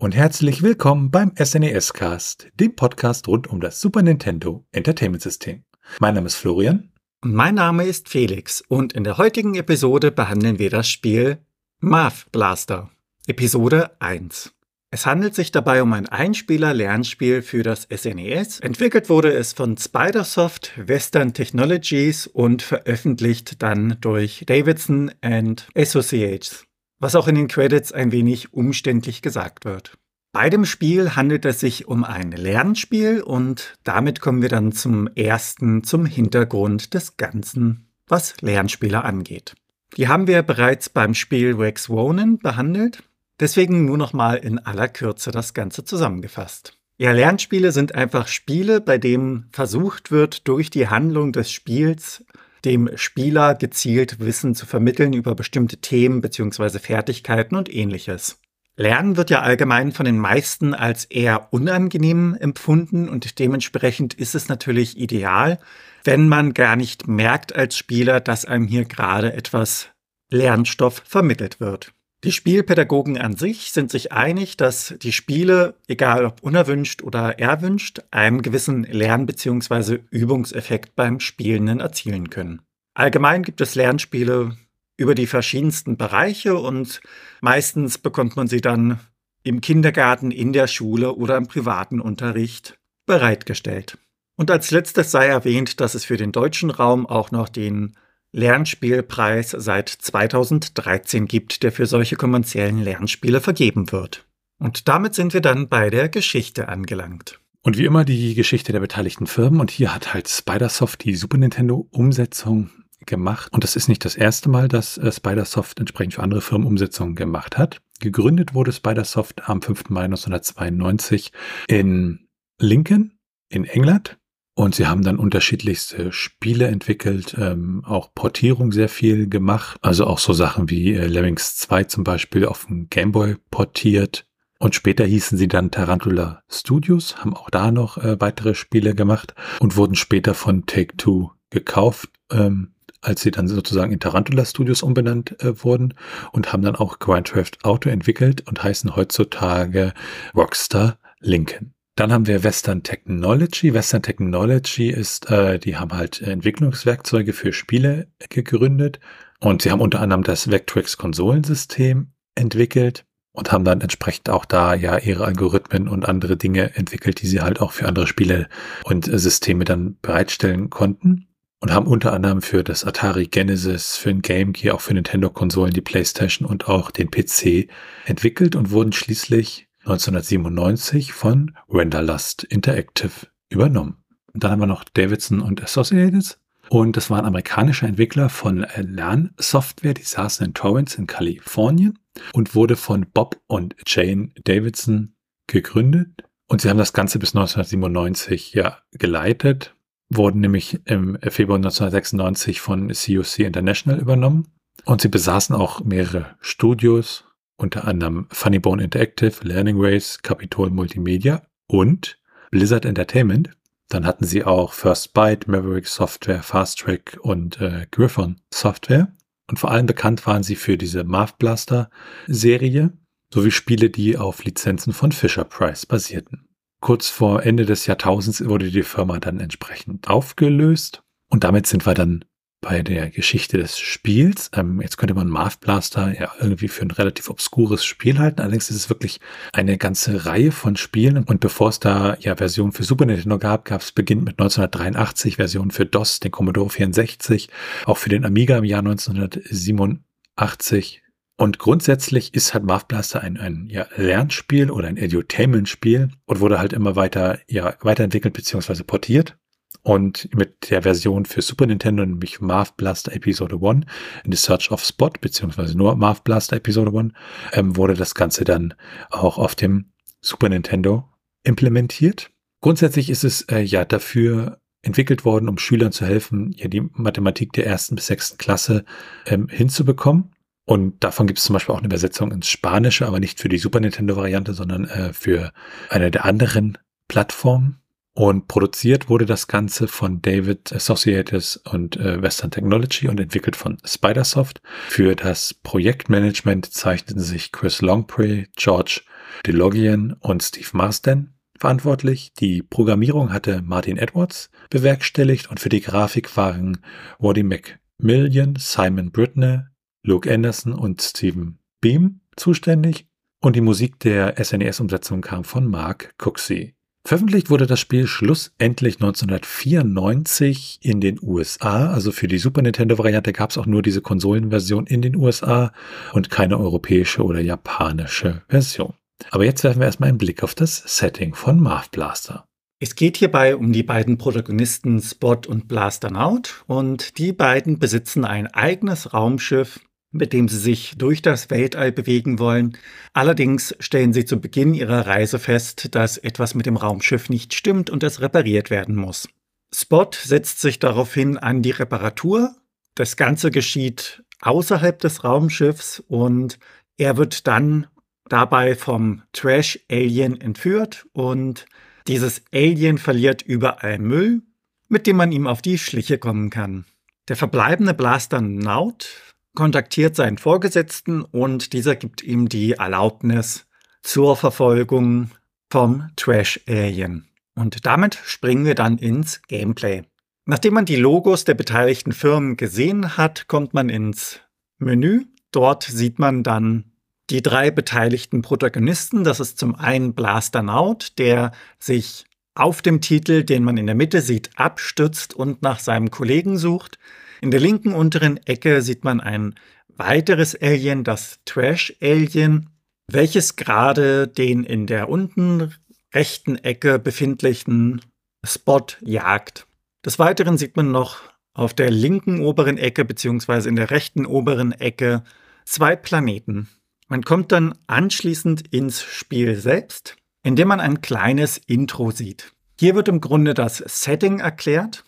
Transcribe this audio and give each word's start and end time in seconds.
Und 0.00 0.16
herzlich 0.16 0.62
willkommen 0.62 1.10
beim 1.10 1.30
SNES 1.36 1.92
Cast, 1.92 2.48
dem 2.54 2.74
Podcast 2.74 3.28
rund 3.28 3.48
um 3.48 3.60
das 3.60 3.82
Super 3.82 4.00
Nintendo 4.00 4.64
Entertainment 4.72 5.22
System. 5.22 5.62
Mein 5.98 6.14
Name 6.14 6.26
ist 6.26 6.36
Florian. 6.36 6.90
Mein 7.20 7.56
Name 7.56 7.84
ist 7.84 8.08
Felix 8.08 8.62
und 8.66 8.94
in 8.94 9.04
der 9.04 9.18
heutigen 9.18 9.56
Episode 9.56 10.10
behandeln 10.10 10.58
wir 10.58 10.70
das 10.70 10.88
Spiel 10.88 11.36
Math 11.80 12.32
Blaster, 12.32 12.88
Episode 13.26 13.90
1. 13.98 14.54
Es 14.90 15.04
handelt 15.04 15.34
sich 15.34 15.52
dabei 15.52 15.82
um 15.82 15.92
ein 15.92 16.08
Einspieler-Lernspiel 16.08 17.42
für 17.42 17.62
das 17.62 17.86
SNES. 17.94 18.60
Entwickelt 18.60 19.10
wurde 19.10 19.30
es 19.34 19.52
von 19.52 19.76
Spidersoft 19.76 20.72
Western 20.78 21.34
Technologies 21.34 22.26
und 22.26 22.62
veröffentlicht 22.62 23.62
dann 23.62 23.98
durch 24.00 24.44
Davidson 24.46 25.12
and 25.20 25.68
Associates, 25.76 26.64
was 27.00 27.16
auch 27.16 27.26
in 27.26 27.34
den 27.34 27.48
Credits 27.48 27.90
ein 27.92 28.12
wenig 28.12 28.52
umständlich 28.54 29.22
gesagt 29.22 29.64
wird. 29.64 29.98
Bei 30.32 30.48
dem 30.48 30.64
Spiel 30.64 31.16
handelt 31.16 31.44
es 31.44 31.58
sich 31.58 31.88
um 31.88 32.04
ein 32.04 32.30
Lernspiel 32.30 33.20
und 33.20 33.76
damit 33.82 34.20
kommen 34.20 34.42
wir 34.42 34.48
dann 34.48 34.70
zum 34.70 35.08
ersten, 35.16 35.82
zum 35.82 36.06
Hintergrund 36.06 36.94
des 36.94 37.16
Ganzen, 37.16 37.88
was 38.06 38.40
Lernspiele 38.40 39.02
angeht. 39.02 39.54
Die 39.96 40.06
haben 40.06 40.28
wir 40.28 40.42
bereits 40.42 40.88
beim 40.88 41.14
Spiel 41.14 41.54
Rex 41.54 41.88
Ronan 41.88 42.38
behandelt. 42.38 43.02
Deswegen 43.40 43.86
nur 43.86 43.98
noch 43.98 44.12
mal 44.12 44.34
in 44.36 44.60
aller 44.60 44.86
Kürze 44.86 45.32
das 45.32 45.52
Ganze 45.52 45.84
zusammengefasst. 45.84 46.76
Ja, 46.96 47.12
Lernspiele 47.12 47.72
sind 47.72 47.94
einfach 47.94 48.28
Spiele, 48.28 48.80
bei 48.80 48.98
denen 48.98 49.48
versucht 49.50 50.12
wird, 50.12 50.46
durch 50.46 50.70
die 50.70 50.88
Handlung 50.88 51.32
des 51.32 51.50
Spiels 51.50 52.24
dem 52.64 52.90
Spieler 52.96 53.54
gezielt 53.54 54.20
Wissen 54.20 54.54
zu 54.54 54.66
vermitteln 54.66 55.12
über 55.12 55.34
bestimmte 55.34 55.78
Themen 55.78 56.20
bzw. 56.20 56.78
Fertigkeiten 56.78 57.56
und 57.56 57.72
ähnliches. 57.72 58.38
Lernen 58.76 59.16
wird 59.16 59.30
ja 59.30 59.40
allgemein 59.42 59.92
von 59.92 60.06
den 60.06 60.18
meisten 60.18 60.72
als 60.72 61.04
eher 61.04 61.52
unangenehm 61.52 62.34
empfunden 62.38 63.08
und 63.08 63.38
dementsprechend 63.38 64.14
ist 64.14 64.34
es 64.34 64.48
natürlich 64.48 64.96
ideal, 64.96 65.58
wenn 66.04 66.28
man 66.28 66.54
gar 66.54 66.76
nicht 66.76 67.06
merkt 67.06 67.54
als 67.54 67.76
Spieler, 67.76 68.20
dass 68.20 68.46
einem 68.46 68.66
hier 68.66 68.86
gerade 68.86 69.34
etwas 69.34 69.88
Lernstoff 70.30 71.02
vermittelt 71.04 71.60
wird. 71.60 71.92
Die 72.22 72.32
Spielpädagogen 72.32 73.16
an 73.16 73.34
sich 73.34 73.72
sind 73.72 73.90
sich 73.90 74.12
einig, 74.12 74.58
dass 74.58 74.94
die 75.00 75.12
Spiele, 75.12 75.76
egal 75.88 76.26
ob 76.26 76.42
unerwünscht 76.42 77.02
oder 77.02 77.38
erwünscht, 77.38 78.00
einen 78.10 78.42
gewissen 78.42 78.84
Lern- 78.84 79.24
bzw. 79.24 80.00
Übungseffekt 80.10 80.94
beim 80.96 81.20
Spielenden 81.20 81.80
erzielen 81.80 82.28
können. 82.28 82.60
Allgemein 82.92 83.42
gibt 83.42 83.62
es 83.62 83.74
Lernspiele 83.74 84.54
über 84.98 85.14
die 85.14 85.26
verschiedensten 85.26 85.96
Bereiche 85.96 86.56
und 86.56 87.00
meistens 87.40 87.96
bekommt 87.96 88.36
man 88.36 88.48
sie 88.48 88.60
dann 88.60 89.00
im 89.42 89.62
Kindergarten, 89.62 90.30
in 90.30 90.52
der 90.52 90.66
Schule 90.66 91.14
oder 91.14 91.38
im 91.38 91.46
privaten 91.46 92.02
Unterricht 92.02 92.78
bereitgestellt. 93.06 93.96
Und 94.36 94.50
als 94.50 94.70
letztes 94.70 95.10
sei 95.10 95.26
erwähnt, 95.26 95.80
dass 95.80 95.94
es 95.94 96.04
für 96.04 96.18
den 96.18 96.32
deutschen 96.32 96.68
Raum 96.68 97.06
auch 97.06 97.30
noch 97.30 97.48
den 97.48 97.96
Lernspielpreis 98.32 99.50
seit 99.50 99.88
2013 99.88 101.26
gibt, 101.26 101.62
der 101.62 101.72
für 101.72 101.86
solche 101.86 102.16
kommerziellen 102.16 102.82
Lernspiele 102.82 103.40
vergeben 103.40 103.92
wird. 103.92 104.26
Und 104.58 104.88
damit 104.88 105.14
sind 105.14 105.34
wir 105.34 105.40
dann 105.40 105.68
bei 105.68 105.90
der 105.90 106.08
Geschichte 106.08 106.68
angelangt. 106.68 107.40
Und 107.62 107.76
wie 107.76 107.84
immer 107.84 108.04
die 108.04 108.34
Geschichte 108.34 108.72
der 108.72 108.80
beteiligten 108.80 109.26
Firmen. 109.26 109.60
Und 109.60 109.70
hier 109.70 109.94
hat 109.94 110.14
halt 110.14 110.28
Spidersoft 110.28 111.04
die 111.04 111.14
Super 111.14 111.38
Nintendo 111.38 111.88
Umsetzung 111.90 112.70
gemacht. 113.06 113.52
Und 113.52 113.64
das 113.64 113.76
ist 113.76 113.88
nicht 113.88 114.04
das 114.04 114.16
erste 114.16 114.48
Mal, 114.48 114.68
dass 114.68 114.98
äh, 114.98 115.10
Spidersoft 115.10 115.80
entsprechend 115.80 116.14
für 116.14 116.22
andere 116.22 116.40
Firmen 116.40 116.66
Umsetzungen 116.66 117.14
gemacht 117.14 117.58
hat. 117.58 117.80
Gegründet 118.00 118.54
wurde 118.54 118.72
Spidersoft 118.72 119.48
am 119.48 119.60
5. 119.60 119.90
Mai 119.90 120.04
1992 120.04 121.32
in 121.68 122.28
Lincoln 122.58 123.18
in 123.48 123.64
England 123.64 124.19
und 124.60 124.74
sie 124.74 124.86
haben 124.86 125.02
dann 125.02 125.18
unterschiedlichste 125.18 126.12
Spiele 126.12 126.66
entwickelt, 126.66 127.34
ähm, 127.38 127.82
auch 127.86 128.12
Portierung 128.14 128.72
sehr 128.72 128.90
viel 128.90 129.26
gemacht. 129.26 129.78
Also 129.80 130.06
auch 130.06 130.18
so 130.18 130.34
Sachen 130.34 130.68
wie 130.68 130.94
äh, 130.94 131.06
Lemmings 131.06 131.56
2 131.56 131.84
zum 131.84 132.04
Beispiel 132.04 132.44
auf 132.44 132.66
dem 132.66 132.88
Gameboy 132.90 133.36
portiert. 133.50 134.26
Und 134.58 134.74
später 134.74 135.06
hießen 135.06 135.38
sie 135.38 135.48
dann 135.48 135.70
Tarantula 135.70 136.42
Studios, 136.50 137.16
haben 137.16 137.34
auch 137.34 137.48
da 137.48 137.70
noch 137.70 137.96
äh, 137.96 138.20
weitere 138.20 138.54
Spiele 138.54 138.94
gemacht 138.94 139.34
und 139.60 139.76
wurden 139.76 139.94
später 139.94 140.34
von 140.34 140.66
Take-Two 140.66 141.30
gekauft, 141.48 142.10
ähm, 142.30 142.74
als 143.00 143.22
sie 143.22 143.30
dann 143.30 143.48
sozusagen 143.48 143.92
in 143.92 144.00
Tarantula 144.00 144.44
Studios 144.44 144.82
umbenannt 144.82 145.42
äh, 145.42 145.64
wurden 145.64 145.94
und 146.32 146.52
haben 146.52 146.62
dann 146.62 146.76
auch 146.76 146.98
Grand 146.98 147.32
Auto 147.62 147.88
entwickelt 147.88 148.46
und 148.46 148.62
heißen 148.62 148.94
heutzutage 148.94 149.94
Rockstar 150.34 150.98
Lincoln. 151.20 151.72
Dann 151.96 152.12
haben 152.12 152.26
wir 152.26 152.44
Western 152.44 152.82
Technology. 152.82 153.74
Western 153.74 154.02
Technology 154.02 154.90
ist, 154.90 155.30
äh, 155.30 155.58
die 155.58 155.76
haben 155.76 155.92
halt 155.92 156.22
Entwicklungswerkzeuge 156.22 157.32
für 157.32 157.52
Spiele 157.52 158.08
gegründet 158.28 159.00
und 159.40 159.62
sie 159.62 159.70
haben 159.70 159.80
unter 159.80 160.00
anderem 160.00 160.22
das 160.22 160.50
Vectrex 160.50 160.96
Konsolensystem 160.96 162.12
entwickelt 162.34 163.04
und 163.32 163.52
haben 163.52 163.64
dann 163.64 163.80
entsprechend 163.80 164.30
auch 164.30 164.44
da 164.44 164.74
ja 164.74 164.98
ihre 164.98 165.24
Algorithmen 165.24 165.88
und 165.88 166.08
andere 166.08 166.36
Dinge 166.36 166.74
entwickelt, 166.76 167.22
die 167.22 167.26
sie 167.26 167.40
halt 167.40 167.60
auch 167.60 167.72
für 167.72 167.86
andere 167.86 168.06
Spiele 168.06 168.48
und 168.84 169.04
Systeme 169.06 169.64
dann 169.64 169.98
bereitstellen 170.00 170.70
konnten 170.70 171.28
und 171.60 171.72
haben 171.72 171.86
unter 171.86 172.12
anderem 172.12 172.42
für 172.42 172.64
das 172.64 172.84
Atari 172.84 173.26
Genesis, 173.26 173.96
für 173.96 174.08
den 174.08 174.22
Game 174.22 174.52
Gear, 174.52 174.74
auch 174.74 174.80
für 174.80 174.94
Nintendo-Konsolen, 174.94 175.72
die 175.72 175.82
PlayStation 175.82 176.48
und 176.48 176.68
auch 176.68 176.90
den 176.90 177.10
PC 177.10 177.68
entwickelt 178.06 178.56
und 178.56 178.70
wurden 178.70 178.92
schließlich 178.92 179.68
1997 179.90 181.12
von 181.12 181.56
Renderlust 181.68 182.44
Interactive 182.44 183.28
übernommen. 183.48 184.04
Und 184.32 184.44
dann 184.44 184.52
haben 184.52 184.60
wir 184.60 184.66
noch 184.66 184.84
Davidson 184.84 185.40
und 185.40 185.62
Associates. 185.62 186.38
Und 186.68 186.96
das 186.96 187.10
waren 187.10 187.24
amerikanische 187.24 187.86
Entwickler 187.86 188.28
von 188.28 188.64
Lernsoftware, 188.76 189.94
die 189.94 190.02
saßen 190.02 190.46
in 190.46 190.54
Torrance 190.54 190.96
in 190.96 191.08
Kalifornien 191.08 191.98
und 192.32 192.54
wurde 192.54 192.76
von 192.76 193.06
Bob 193.12 193.40
und 193.48 193.74
Jane 193.86 194.30
Davidson 194.44 195.14
gegründet. 195.48 196.22
Und 196.46 196.60
sie 196.60 196.70
haben 196.70 196.78
das 196.78 196.92
Ganze 196.92 197.18
bis 197.18 197.30
1997 197.34 198.54
ja 198.54 198.78
geleitet, 198.92 199.74
wurden 200.10 200.40
nämlich 200.40 200.80
im 200.84 201.18
Februar 201.20 201.56
1996 201.56 202.60
von 202.60 202.88
COC 202.88 203.40
International 203.40 204.00
übernommen. 204.00 204.46
Und 204.84 205.00
sie 205.00 205.08
besaßen 205.08 205.54
auch 205.54 205.82
mehrere 205.84 206.36
Studios 206.40 207.24
unter 207.60 207.86
anderem 207.86 208.26
Funnybone 208.30 208.84
Interactive, 208.84 209.34
Learning 209.42 209.76
Race, 209.78 210.18
Capitol 210.22 210.70
Multimedia 210.70 211.42
und 211.66 212.18
Blizzard 212.50 212.84
Entertainment. 212.84 213.50
Dann 213.88 214.06
hatten 214.06 214.24
sie 214.24 214.44
auch 214.44 214.72
First 214.72 215.14
Byte, 215.14 215.48
Maverick 215.48 215.86
Software, 215.86 216.42
Fast 216.42 216.78
Track 216.78 217.18
und 217.22 217.60
äh, 217.60 217.86
Griffon 217.90 218.40
Software. 218.52 219.12
Und 219.48 219.58
vor 219.58 219.70
allem 219.70 219.86
bekannt 219.86 220.26
waren 220.26 220.42
sie 220.42 220.54
für 220.56 220.78
diese 220.78 221.04
Math 221.04 221.38
Blaster 221.38 221.90
Serie 222.28 222.92
sowie 223.32 223.50
Spiele, 223.50 223.90
die 223.90 224.16
auf 224.16 224.44
Lizenzen 224.44 224.92
von 224.92 225.12
Fisher 225.12 225.44
Price 225.44 225.86
basierten. 225.86 226.48
Kurz 226.80 227.08
vor 227.08 227.44
Ende 227.44 227.66
des 227.66 227.86
Jahrtausends 227.86 228.44
wurde 228.44 228.70
die 228.70 228.82
Firma 228.82 229.18
dann 229.18 229.38
entsprechend 229.38 230.08
aufgelöst 230.08 231.02
und 231.28 231.44
damit 231.44 231.66
sind 231.66 231.86
wir 231.86 231.94
dann 231.94 232.24
bei 232.60 232.82
der 232.82 233.10
Geschichte 233.10 233.58
des 233.58 233.78
Spiels. 233.78 234.50
Ähm, 234.54 234.80
jetzt 234.80 234.98
könnte 234.98 235.14
man 235.14 235.28
Math 235.28 235.60
Blaster 235.60 236.18
ja 236.18 236.32
irgendwie 236.40 236.68
für 236.68 236.82
ein 236.82 236.90
relativ 236.90 237.30
obskures 237.30 237.84
Spiel 237.84 238.18
halten. 238.18 238.40
Allerdings 238.40 238.70
ist 238.70 238.76
es 238.76 238.90
wirklich 238.90 239.20
eine 239.52 239.78
ganze 239.78 240.26
Reihe 240.26 240.52
von 240.52 240.76
Spielen. 240.76 241.24
Und 241.24 241.40
bevor 241.40 241.70
es 241.70 241.80
da 241.80 242.16
ja 242.20 242.36
Versionen 242.36 242.72
für 242.72 242.84
Super 242.84 243.06
Nintendo 243.06 243.38
gab, 243.38 243.64
gab 243.64 243.80
es 243.80 243.92
beginnt 243.92 244.24
mit 244.24 244.38
1983 244.38 245.36
Versionen 245.36 245.70
für 245.70 245.86
DOS, 245.86 246.20
den 246.20 246.30
Commodore 246.30 246.70
64, 246.70 247.48
auch 247.86 247.96
für 247.96 248.10
den 248.10 248.24
Amiga 248.24 248.58
im 248.58 248.64
Jahr 248.64 248.80
1987. 248.80 251.02
Und 251.40 251.58
grundsätzlich 251.58 252.34
ist 252.34 252.52
halt 252.52 252.64
Math 252.64 252.88
Blaster 252.88 253.22
ein, 253.22 253.38
ein 253.38 253.68
ja, 253.70 253.86
Lernspiel 253.96 254.70
oder 254.70 254.88
ein 254.88 254.98
Edutainment-Spiel 254.98 256.10
und 256.26 256.40
wurde 256.40 256.58
halt 256.58 256.74
immer 256.74 256.96
weiter 256.96 257.38
ja, 257.48 257.76
weiterentwickelt 257.80 258.34
bzw. 258.34 258.82
portiert. 258.82 259.38
Und 259.82 260.28
mit 260.34 260.70
der 260.70 260.82
Version 260.82 261.24
für 261.24 261.40
Super 261.40 261.66
Nintendo, 261.66 262.04
nämlich 262.04 262.40
Math 262.40 262.76
Blaster 262.76 263.12
Episode 263.12 263.58
1, 263.62 263.86
in 264.24 264.32
The 264.32 264.36
Search 264.36 264.70
of 264.70 264.84
Spot, 264.84 265.10
beziehungsweise 265.20 265.76
nur 265.76 265.96
Math 265.96 266.24
Blaster 266.24 266.56
Episode 266.56 266.96
1, 266.96 267.12
ähm, 267.52 267.76
wurde 267.76 267.94
das 267.94 268.14
Ganze 268.14 268.44
dann 268.44 268.74
auch 269.10 269.38
auf 269.38 269.54
dem 269.54 269.92
Super 270.20 270.50
Nintendo 270.50 271.08
implementiert. 271.44 272.30
Grundsätzlich 272.60 273.08
ist 273.08 273.24
es 273.24 273.42
äh, 273.42 273.60
ja 273.60 273.84
dafür 273.86 274.60
entwickelt 274.82 275.24
worden, 275.24 275.48
um 275.48 275.58
Schülern 275.58 275.92
zu 275.92 276.06
helfen, 276.06 276.54
ja 276.56 276.68
die 276.68 276.82
Mathematik 276.92 277.52
der 277.52 277.66
ersten 277.66 277.96
bis 277.96 278.06
sechsten 278.06 278.38
Klasse 278.38 278.84
ähm, 279.26 279.48
hinzubekommen. 279.48 280.32
Und 280.66 281.02
davon 281.02 281.26
gibt 281.26 281.38
es 281.38 281.44
zum 281.44 281.54
Beispiel 281.54 281.74
auch 281.74 281.78
eine 281.78 281.88
Übersetzung 281.88 282.32
ins 282.32 282.48
Spanische, 282.48 283.06
aber 283.06 283.18
nicht 283.18 283.40
für 283.40 283.48
die 283.48 283.58
Super 283.58 283.80
Nintendo-Variante, 283.80 284.54
sondern 284.54 284.84
äh, 284.84 285.12
für 285.12 285.52
eine 285.88 286.10
der 286.10 286.24
anderen 286.24 286.78
Plattformen 287.08 287.79
Und 288.12 288.48
produziert 288.48 289.08
wurde 289.08 289.24
das 289.24 289.46
Ganze 289.46 289.86
von 289.86 290.20
David 290.20 290.72
Associates 290.72 291.56
und 291.56 291.96
äh, 291.96 292.20
Western 292.20 292.50
Technology 292.50 293.08
und 293.08 293.20
entwickelt 293.20 293.54
von 293.54 293.78
Spidersoft. 293.84 294.60
Für 294.88 295.14
das 295.14 295.54
Projektmanagement 295.54 296.66
zeichneten 296.72 297.22
sich 297.22 297.52
Chris 297.52 297.82
Longprey, 297.82 298.48
George 298.56 299.02
DeLogian 299.46 300.14
und 300.20 300.42
Steve 300.42 300.68
Marsden 300.72 301.34
verantwortlich. 301.58 302.32
Die 302.40 302.62
Programmierung 302.62 303.32
hatte 303.32 303.62
Martin 303.62 303.96
Edwards 303.96 304.50
bewerkstelligt 304.70 305.48
und 305.50 305.60
für 305.60 305.68
die 305.68 305.80
Grafik 305.80 306.36
waren 306.36 306.78
Waddy 307.18 307.44
McMillian, 307.44 308.56
Simon 308.58 309.12
Britner, 309.12 309.70
Luke 310.02 310.32
Anderson 310.32 310.72
und 310.72 311.00
Stephen 311.00 311.58
Beam 311.80 312.20
zuständig 312.36 313.06
und 313.40 313.56
die 313.56 313.60
Musik 313.60 314.00
der 314.00 314.42
SNES-Umsetzung 314.42 315.20
kam 315.20 315.44
von 315.44 315.66
Mark 315.66 316.14
Cooksey. 316.18 316.74
Veröffentlicht 317.06 317.50
wurde 317.50 317.66
das 317.66 317.80
Spiel 317.80 318.06
schlussendlich 318.06 318.96
1994 318.96 320.80
in 320.82 321.00
den 321.00 321.18
USA. 321.22 321.90
Also 321.90 322.12
für 322.12 322.28
die 322.28 322.38
Super 322.38 322.62
Nintendo-Variante 322.62 323.32
gab 323.32 323.50
es 323.50 323.58
auch 323.58 323.66
nur 323.66 323.82
diese 323.82 324.02
Konsolenversion 324.02 324.86
in 324.86 325.02
den 325.02 325.16
USA 325.16 325.72
und 326.12 326.30
keine 326.30 326.58
europäische 326.58 327.24
oder 327.24 327.40
japanische 327.40 328.42
Version. 328.48 328.94
Aber 329.30 329.44
jetzt 329.44 329.64
werfen 329.64 329.80
wir 329.80 329.86
erstmal 329.86 330.10
einen 330.10 330.18
Blick 330.18 330.42
auf 330.42 330.54
das 330.54 330.82
Setting 330.86 331.34
von 331.34 331.60
Marv 331.60 331.90
Blaster. 331.90 332.44
Es 332.82 332.94
geht 332.94 333.18
hierbei 333.18 333.56
um 333.56 333.72
die 333.72 333.82
beiden 333.82 334.16
Protagonisten 334.16 335.02
Spot 335.02 335.36
und 335.46 335.68
Blaster 335.68 336.10
Naut 336.10 336.64
und 336.66 337.18
die 337.18 337.32
beiden 337.32 337.78
besitzen 337.78 338.24
ein 338.24 338.46
eigenes 338.46 339.12
Raumschiff, 339.12 339.80
mit 340.12 340.32
dem 340.32 340.48
sie 340.48 340.58
sich 340.58 340.94
durch 340.96 341.22
das 341.22 341.50
Weltall 341.50 341.92
bewegen 341.92 342.38
wollen. 342.38 342.76
Allerdings 343.12 343.74
stellen 343.78 344.12
sie 344.12 344.24
zu 344.24 344.40
Beginn 344.40 344.74
ihrer 344.74 345.06
Reise 345.06 345.38
fest, 345.38 345.94
dass 345.94 346.18
etwas 346.18 346.54
mit 346.54 346.66
dem 346.66 346.76
Raumschiff 346.76 347.28
nicht 347.28 347.54
stimmt 347.54 347.90
und 347.90 348.02
es 348.02 348.20
repariert 348.20 348.70
werden 348.70 348.96
muss. 348.96 349.28
Spot 349.72 350.10
setzt 350.12 350.60
sich 350.60 350.78
daraufhin 350.78 351.38
an 351.38 351.62
die 351.62 351.70
Reparatur. 351.70 352.56
Das 352.94 353.16
Ganze 353.16 353.50
geschieht 353.50 354.24
außerhalb 354.40 354.98
des 354.98 355.22
Raumschiffs 355.22 356.00
und 356.08 356.58
er 356.96 357.16
wird 357.16 357.46
dann 357.46 357.86
dabei 358.28 358.74
vom 358.74 359.22
Trash-Alien 359.32 360.40
entführt 360.40 361.06
und 361.12 361.66
dieses 362.08 362.42
Alien 362.52 362.98
verliert 362.98 363.42
überall 363.42 363.98
Müll, 363.98 364.42
mit 364.88 365.06
dem 365.06 365.16
man 365.16 365.30
ihm 365.30 365.46
auf 365.46 365.62
die 365.62 365.78
Schliche 365.78 366.18
kommen 366.18 366.50
kann. 366.50 366.84
Der 367.28 367.36
verbleibende 367.36 367.94
Blaster 367.94 368.40
Naut 368.40 369.29
kontaktiert 369.54 370.16
seinen 370.16 370.38
Vorgesetzten 370.38 371.22
und 371.22 371.72
dieser 371.72 371.96
gibt 371.96 372.22
ihm 372.22 372.48
die 372.48 372.72
Erlaubnis 372.72 373.66
zur 374.02 374.36
Verfolgung 374.36 375.30
vom 375.70 376.10
Trash 376.16 376.60
Alien. 376.68 377.28
Und 377.54 377.84
damit 377.86 378.18
springen 378.24 378.64
wir 378.64 378.74
dann 378.74 378.98
ins 378.98 379.42
Gameplay. 379.42 380.02
Nachdem 380.46 380.74
man 380.74 380.84
die 380.84 380.96
Logos 380.96 381.44
der 381.44 381.54
beteiligten 381.54 382.12
Firmen 382.12 382.56
gesehen 382.56 383.16
hat, 383.16 383.46
kommt 383.48 383.74
man 383.74 383.88
ins 383.88 384.40
Menü. 384.78 385.26
Dort 385.52 385.84
sieht 385.84 386.18
man 386.18 386.42
dann 386.42 386.92
die 387.28 387.42
drei 387.42 387.70
beteiligten 387.70 388.42
Protagonisten. 388.42 389.24
Das 389.24 389.40
ist 389.40 389.58
zum 389.58 389.74
einen 389.74 390.14
Blaster 390.14 390.62
Naut, 390.62 391.18
der 391.18 391.52
sich 391.78 392.24
auf 392.54 392.82
dem 392.82 393.00
Titel, 393.00 393.44
den 393.44 393.62
man 393.62 393.76
in 393.76 393.86
der 393.86 393.94
Mitte 393.94 394.20
sieht, 394.20 394.50
abstützt 394.56 395.34
und 395.34 395.62
nach 395.62 395.78
seinem 395.78 396.10
Kollegen 396.10 396.58
sucht. 396.58 396.98
In 397.40 397.50
der 397.50 397.60
linken 397.60 397.92
unteren 397.92 398.38
Ecke 398.46 398.82
sieht 398.82 399.04
man 399.04 399.20
ein 399.20 399.54
weiteres 399.88 400.54
Alien, 400.60 401.04
das 401.04 401.40
Trash-Alien, 401.44 402.70
welches 403.08 403.56
gerade 403.56 404.28
den 404.28 404.64
in 404.64 404.86
der 404.86 405.08
unten 405.08 405.74
rechten 406.14 406.56
Ecke 406.56 406.98
befindlichen 406.98 408.00
Spot 408.44 408.86
jagt. 409.00 409.66
Des 410.04 410.18
Weiteren 410.18 410.58
sieht 410.58 410.76
man 410.76 410.90
noch 410.90 411.20
auf 411.54 411.74
der 411.74 411.90
linken 411.90 412.40
oberen 412.40 412.78
Ecke 412.78 413.04
bzw. 413.04 413.68
in 413.68 413.76
der 413.76 413.90
rechten 413.90 414.26
oberen 414.26 414.72
Ecke 414.72 415.22
zwei 415.64 415.96
Planeten. 415.96 416.68
Man 417.08 417.22
kommt 417.22 417.52
dann 417.52 417.74
anschließend 417.86 418.72
ins 418.72 419.02
Spiel 419.02 419.56
selbst, 419.56 420.16
indem 420.42 420.68
man 420.68 420.80
ein 420.80 421.00
kleines 421.00 421.58
Intro 421.58 422.12
sieht. 422.12 422.52
Hier 422.78 422.94
wird 422.94 423.08
im 423.08 423.20
Grunde 423.20 423.52
das 423.52 423.78
Setting 423.78 424.38
erklärt. 424.38 425.04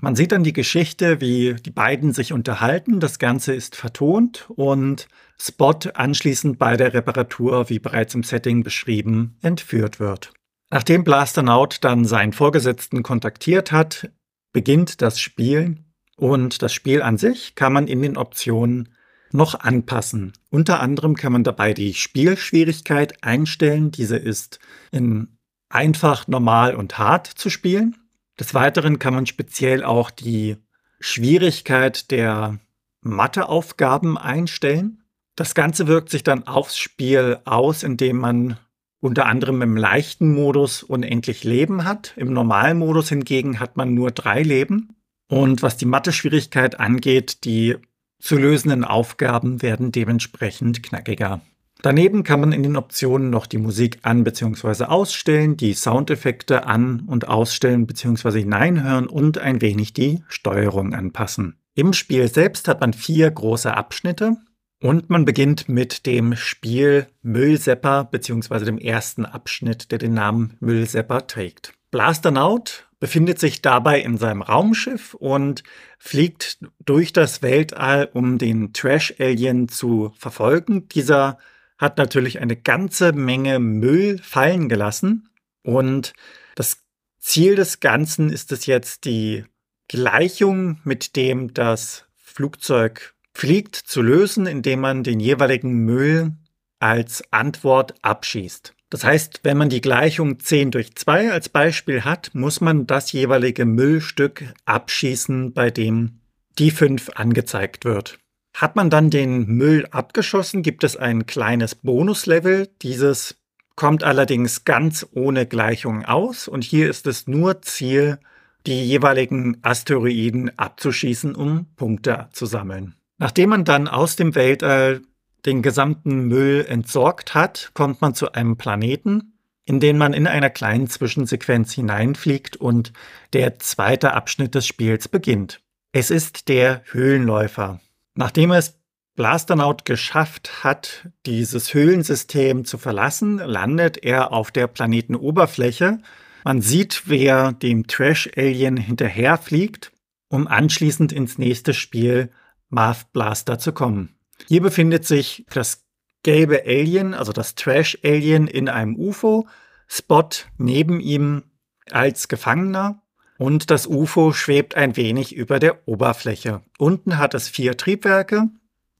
Man 0.00 0.16
sieht 0.16 0.32
dann 0.32 0.44
die 0.44 0.54
Geschichte, 0.54 1.20
wie 1.20 1.54
die 1.54 1.70
beiden 1.70 2.12
sich 2.12 2.32
unterhalten. 2.32 3.00
Das 3.00 3.18
Ganze 3.18 3.54
ist 3.54 3.76
vertont 3.76 4.48
und 4.48 5.08
Spot 5.38 5.78
anschließend 5.92 6.58
bei 6.58 6.76
der 6.76 6.94
Reparatur, 6.94 7.68
wie 7.68 7.78
bereits 7.78 8.14
im 8.14 8.22
Setting 8.22 8.62
beschrieben, 8.62 9.36
entführt 9.42 10.00
wird. 10.00 10.32
Nachdem 10.70 11.04
Blasternaut 11.04 11.78
dann 11.82 12.04
seinen 12.04 12.32
Vorgesetzten 12.32 13.02
kontaktiert 13.02 13.72
hat, 13.72 14.10
beginnt 14.52 15.02
das 15.02 15.20
Spiel 15.20 15.76
und 16.16 16.62
das 16.62 16.72
Spiel 16.72 17.02
an 17.02 17.18
sich 17.18 17.54
kann 17.54 17.72
man 17.72 17.86
in 17.86 18.02
den 18.02 18.16
Optionen 18.16 18.88
noch 19.32 19.58
anpassen. 19.58 20.32
Unter 20.50 20.80
anderem 20.80 21.14
kann 21.14 21.32
man 21.32 21.44
dabei 21.44 21.74
die 21.74 21.94
Spielschwierigkeit 21.94 23.22
einstellen. 23.22 23.90
Diese 23.90 24.16
ist 24.16 24.60
in 24.90 25.36
einfach, 25.68 26.26
normal 26.26 26.74
und 26.74 26.98
hart 26.98 27.26
zu 27.26 27.48
spielen. 27.48 27.96
Des 28.40 28.54
Weiteren 28.54 28.98
kann 28.98 29.12
man 29.12 29.26
speziell 29.26 29.84
auch 29.84 30.10
die 30.10 30.56
Schwierigkeit 30.98 32.10
der 32.10 32.58
Matheaufgaben 33.02 34.16
einstellen. 34.16 35.02
Das 35.36 35.54
Ganze 35.54 35.86
wirkt 35.86 36.08
sich 36.08 36.22
dann 36.22 36.46
aufs 36.46 36.78
Spiel 36.78 37.38
aus, 37.44 37.82
indem 37.82 38.16
man 38.16 38.56
unter 39.00 39.26
anderem 39.26 39.60
im 39.60 39.76
leichten 39.76 40.32
Modus 40.34 40.82
unendlich 40.82 41.44
Leben 41.44 41.84
hat. 41.84 42.14
Im 42.16 42.32
normalen 42.32 42.78
Modus 42.78 43.10
hingegen 43.10 43.60
hat 43.60 43.76
man 43.76 43.92
nur 43.92 44.10
drei 44.10 44.42
Leben. 44.42 44.96
Und 45.28 45.62
was 45.62 45.76
die 45.76 45.86
Mathe-Schwierigkeit 45.86 46.80
angeht, 46.80 47.44
die 47.44 47.76
zu 48.18 48.36
lösenden 48.36 48.84
Aufgaben 48.84 49.60
werden 49.60 49.92
dementsprechend 49.92 50.82
knackiger. 50.82 51.42
Daneben 51.82 52.24
kann 52.24 52.40
man 52.40 52.52
in 52.52 52.62
den 52.62 52.76
Optionen 52.76 53.30
noch 53.30 53.46
die 53.46 53.58
Musik 53.58 54.00
an- 54.02 54.24
bzw. 54.24 54.84
ausstellen, 54.84 55.56
die 55.56 55.72
Soundeffekte 55.72 56.66
an- 56.66 57.04
und 57.06 57.28
ausstellen 57.28 57.86
bzw. 57.86 58.40
hineinhören 58.40 59.06
und 59.06 59.38
ein 59.38 59.60
wenig 59.60 59.92
die 59.92 60.22
Steuerung 60.28 60.94
anpassen. 60.94 61.56
Im 61.74 61.92
Spiel 61.92 62.28
selbst 62.28 62.68
hat 62.68 62.80
man 62.80 62.92
vier 62.92 63.30
große 63.30 63.74
Abschnitte 63.74 64.36
und 64.82 65.08
man 65.08 65.24
beginnt 65.24 65.68
mit 65.68 66.06
dem 66.06 66.36
Spiel 66.36 67.06
Müllsepper 67.22 68.04
bzw. 68.04 68.64
dem 68.64 68.78
ersten 68.78 69.24
Abschnitt, 69.24 69.90
der 69.90 69.98
den 69.98 70.14
Namen 70.14 70.56
Müllsepper 70.60 71.26
trägt. 71.26 71.72
Blasternaut 71.90 72.86
befindet 72.98 73.38
sich 73.38 73.62
dabei 73.62 74.00
in 74.00 74.18
seinem 74.18 74.42
Raumschiff 74.42 75.14
und 75.14 75.62
fliegt 75.98 76.58
durch 76.84 77.12
das 77.12 77.42
Weltall, 77.42 78.10
um 78.12 78.36
den 78.38 78.72
Trash-Alien 78.72 79.68
zu 79.68 80.12
verfolgen. 80.18 80.88
Dieser 80.88 81.38
hat 81.80 81.96
natürlich 81.96 82.40
eine 82.40 82.56
ganze 82.56 83.12
Menge 83.12 83.58
Müll 83.58 84.18
fallen 84.22 84.68
gelassen. 84.68 85.30
Und 85.62 86.12
das 86.54 86.84
Ziel 87.18 87.56
des 87.56 87.80
Ganzen 87.80 88.30
ist 88.30 88.52
es 88.52 88.66
jetzt, 88.66 89.06
die 89.06 89.44
Gleichung, 89.88 90.78
mit 90.84 91.16
dem 91.16 91.54
das 91.54 92.04
Flugzeug 92.16 93.14
fliegt, 93.32 93.76
zu 93.76 94.02
lösen, 94.02 94.46
indem 94.46 94.80
man 94.80 95.02
den 95.02 95.20
jeweiligen 95.20 95.84
Müll 95.84 96.32
als 96.78 97.24
Antwort 97.32 97.94
abschießt. 98.02 98.74
Das 98.90 99.04
heißt, 99.04 99.40
wenn 99.44 99.56
man 99.56 99.68
die 99.68 99.80
Gleichung 99.80 100.38
10 100.38 100.72
durch 100.72 100.94
2 100.94 101.32
als 101.32 101.48
Beispiel 101.48 102.04
hat, 102.04 102.34
muss 102.34 102.60
man 102.60 102.86
das 102.86 103.12
jeweilige 103.12 103.64
Müllstück 103.64 104.44
abschießen, 104.64 105.52
bei 105.52 105.70
dem 105.70 106.20
die 106.58 106.70
5 106.70 107.10
angezeigt 107.14 107.84
wird. 107.84 108.18
Hat 108.60 108.76
man 108.76 108.90
dann 108.90 109.08
den 109.08 109.46
Müll 109.46 109.88
abgeschossen, 109.90 110.60
gibt 110.62 110.84
es 110.84 110.94
ein 110.94 111.24
kleines 111.24 111.74
Bonuslevel. 111.74 112.68
Dieses 112.82 113.38
kommt 113.74 114.04
allerdings 114.04 114.66
ganz 114.66 115.06
ohne 115.12 115.46
Gleichung 115.46 116.04
aus 116.04 116.46
und 116.46 116.62
hier 116.62 116.90
ist 116.90 117.06
es 117.06 117.26
nur 117.26 117.62
Ziel, 117.62 118.18
die 118.66 118.84
jeweiligen 118.84 119.56
Asteroiden 119.62 120.58
abzuschießen, 120.58 121.34
um 121.34 121.68
Punkte 121.76 122.28
zu 122.32 122.44
sammeln. 122.44 122.96
Nachdem 123.16 123.48
man 123.48 123.64
dann 123.64 123.88
aus 123.88 124.16
dem 124.16 124.34
Weltall 124.34 125.00
den 125.46 125.62
gesamten 125.62 126.28
Müll 126.28 126.66
entsorgt 126.68 127.32
hat, 127.32 127.70
kommt 127.72 128.02
man 128.02 128.14
zu 128.14 128.32
einem 128.32 128.58
Planeten, 128.58 129.38
in 129.64 129.80
den 129.80 129.96
man 129.96 130.12
in 130.12 130.26
einer 130.26 130.50
kleinen 130.50 130.86
Zwischensequenz 130.86 131.72
hineinfliegt 131.72 132.58
und 132.58 132.92
der 133.32 133.58
zweite 133.58 134.12
Abschnitt 134.12 134.54
des 134.54 134.66
Spiels 134.66 135.08
beginnt. 135.08 135.62
Es 135.92 136.10
ist 136.10 136.50
der 136.50 136.82
Höhlenläufer. 136.90 137.80
Nachdem 138.20 138.52
es 138.52 138.78
Blasternaut 139.16 139.86
geschafft 139.86 140.62
hat, 140.62 141.08
dieses 141.24 141.72
Höhlensystem 141.72 142.66
zu 142.66 142.76
verlassen, 142.76 143.38
landet 143.38 144.04
er 144.04 144.34
auf 144.34 144.50
der 144.50 144.66
Planetenoberfläche. 144.66 146.00
Man 146.44 146.60
sieht, 146.60 147.04
wer 147.06 147.52
dem 147.52 147.86
Trash-Alien 147.86 148.76
hinterherfliegt, 148.76 149.92
um 150.28 150.46
anschließend 150.48 151.12
ins 151.12 151.38
nächste 151.38 151.72
Spiel 151.72 152.30
Marth 152.68 153.10
Blaster 153.14 153.58
zu 153.58 153.72
kommen. 153.72 154.18
Hier 154.48 154.60
befindet 154.60 155.06
sich 155.06 155.46
das 155.48 155.86
gelbe 156.22 156.64
Alien, 156.66 157.14
also 157.14 157.32
das 157.32 157.54
Trash-Alien 157.54 158.48
in 158.48 158.68
einem 158.68 158.96
UFO. 158.96 159.48
Spot 159.88 160.28
neben 160.58 161.00
ihm 161.00 161.44
als 161.90 162.28
Gefangener 162.28 162.99
und 163.40 163.70
das 163.70 163.86
UFO 163.86 164.34
schwebt 164.34 164.74
ein 164.74 164.98
wenig 164.98 165.34
über 165.34 165.58
der 165.58 165.88
Oberfläche. 165.88 166.60
Unten 166.76 167.16
hat 167.16 167.32
es 167.32 167.48
vier 167.48 167.78
Triebwerke. 167.78 168.50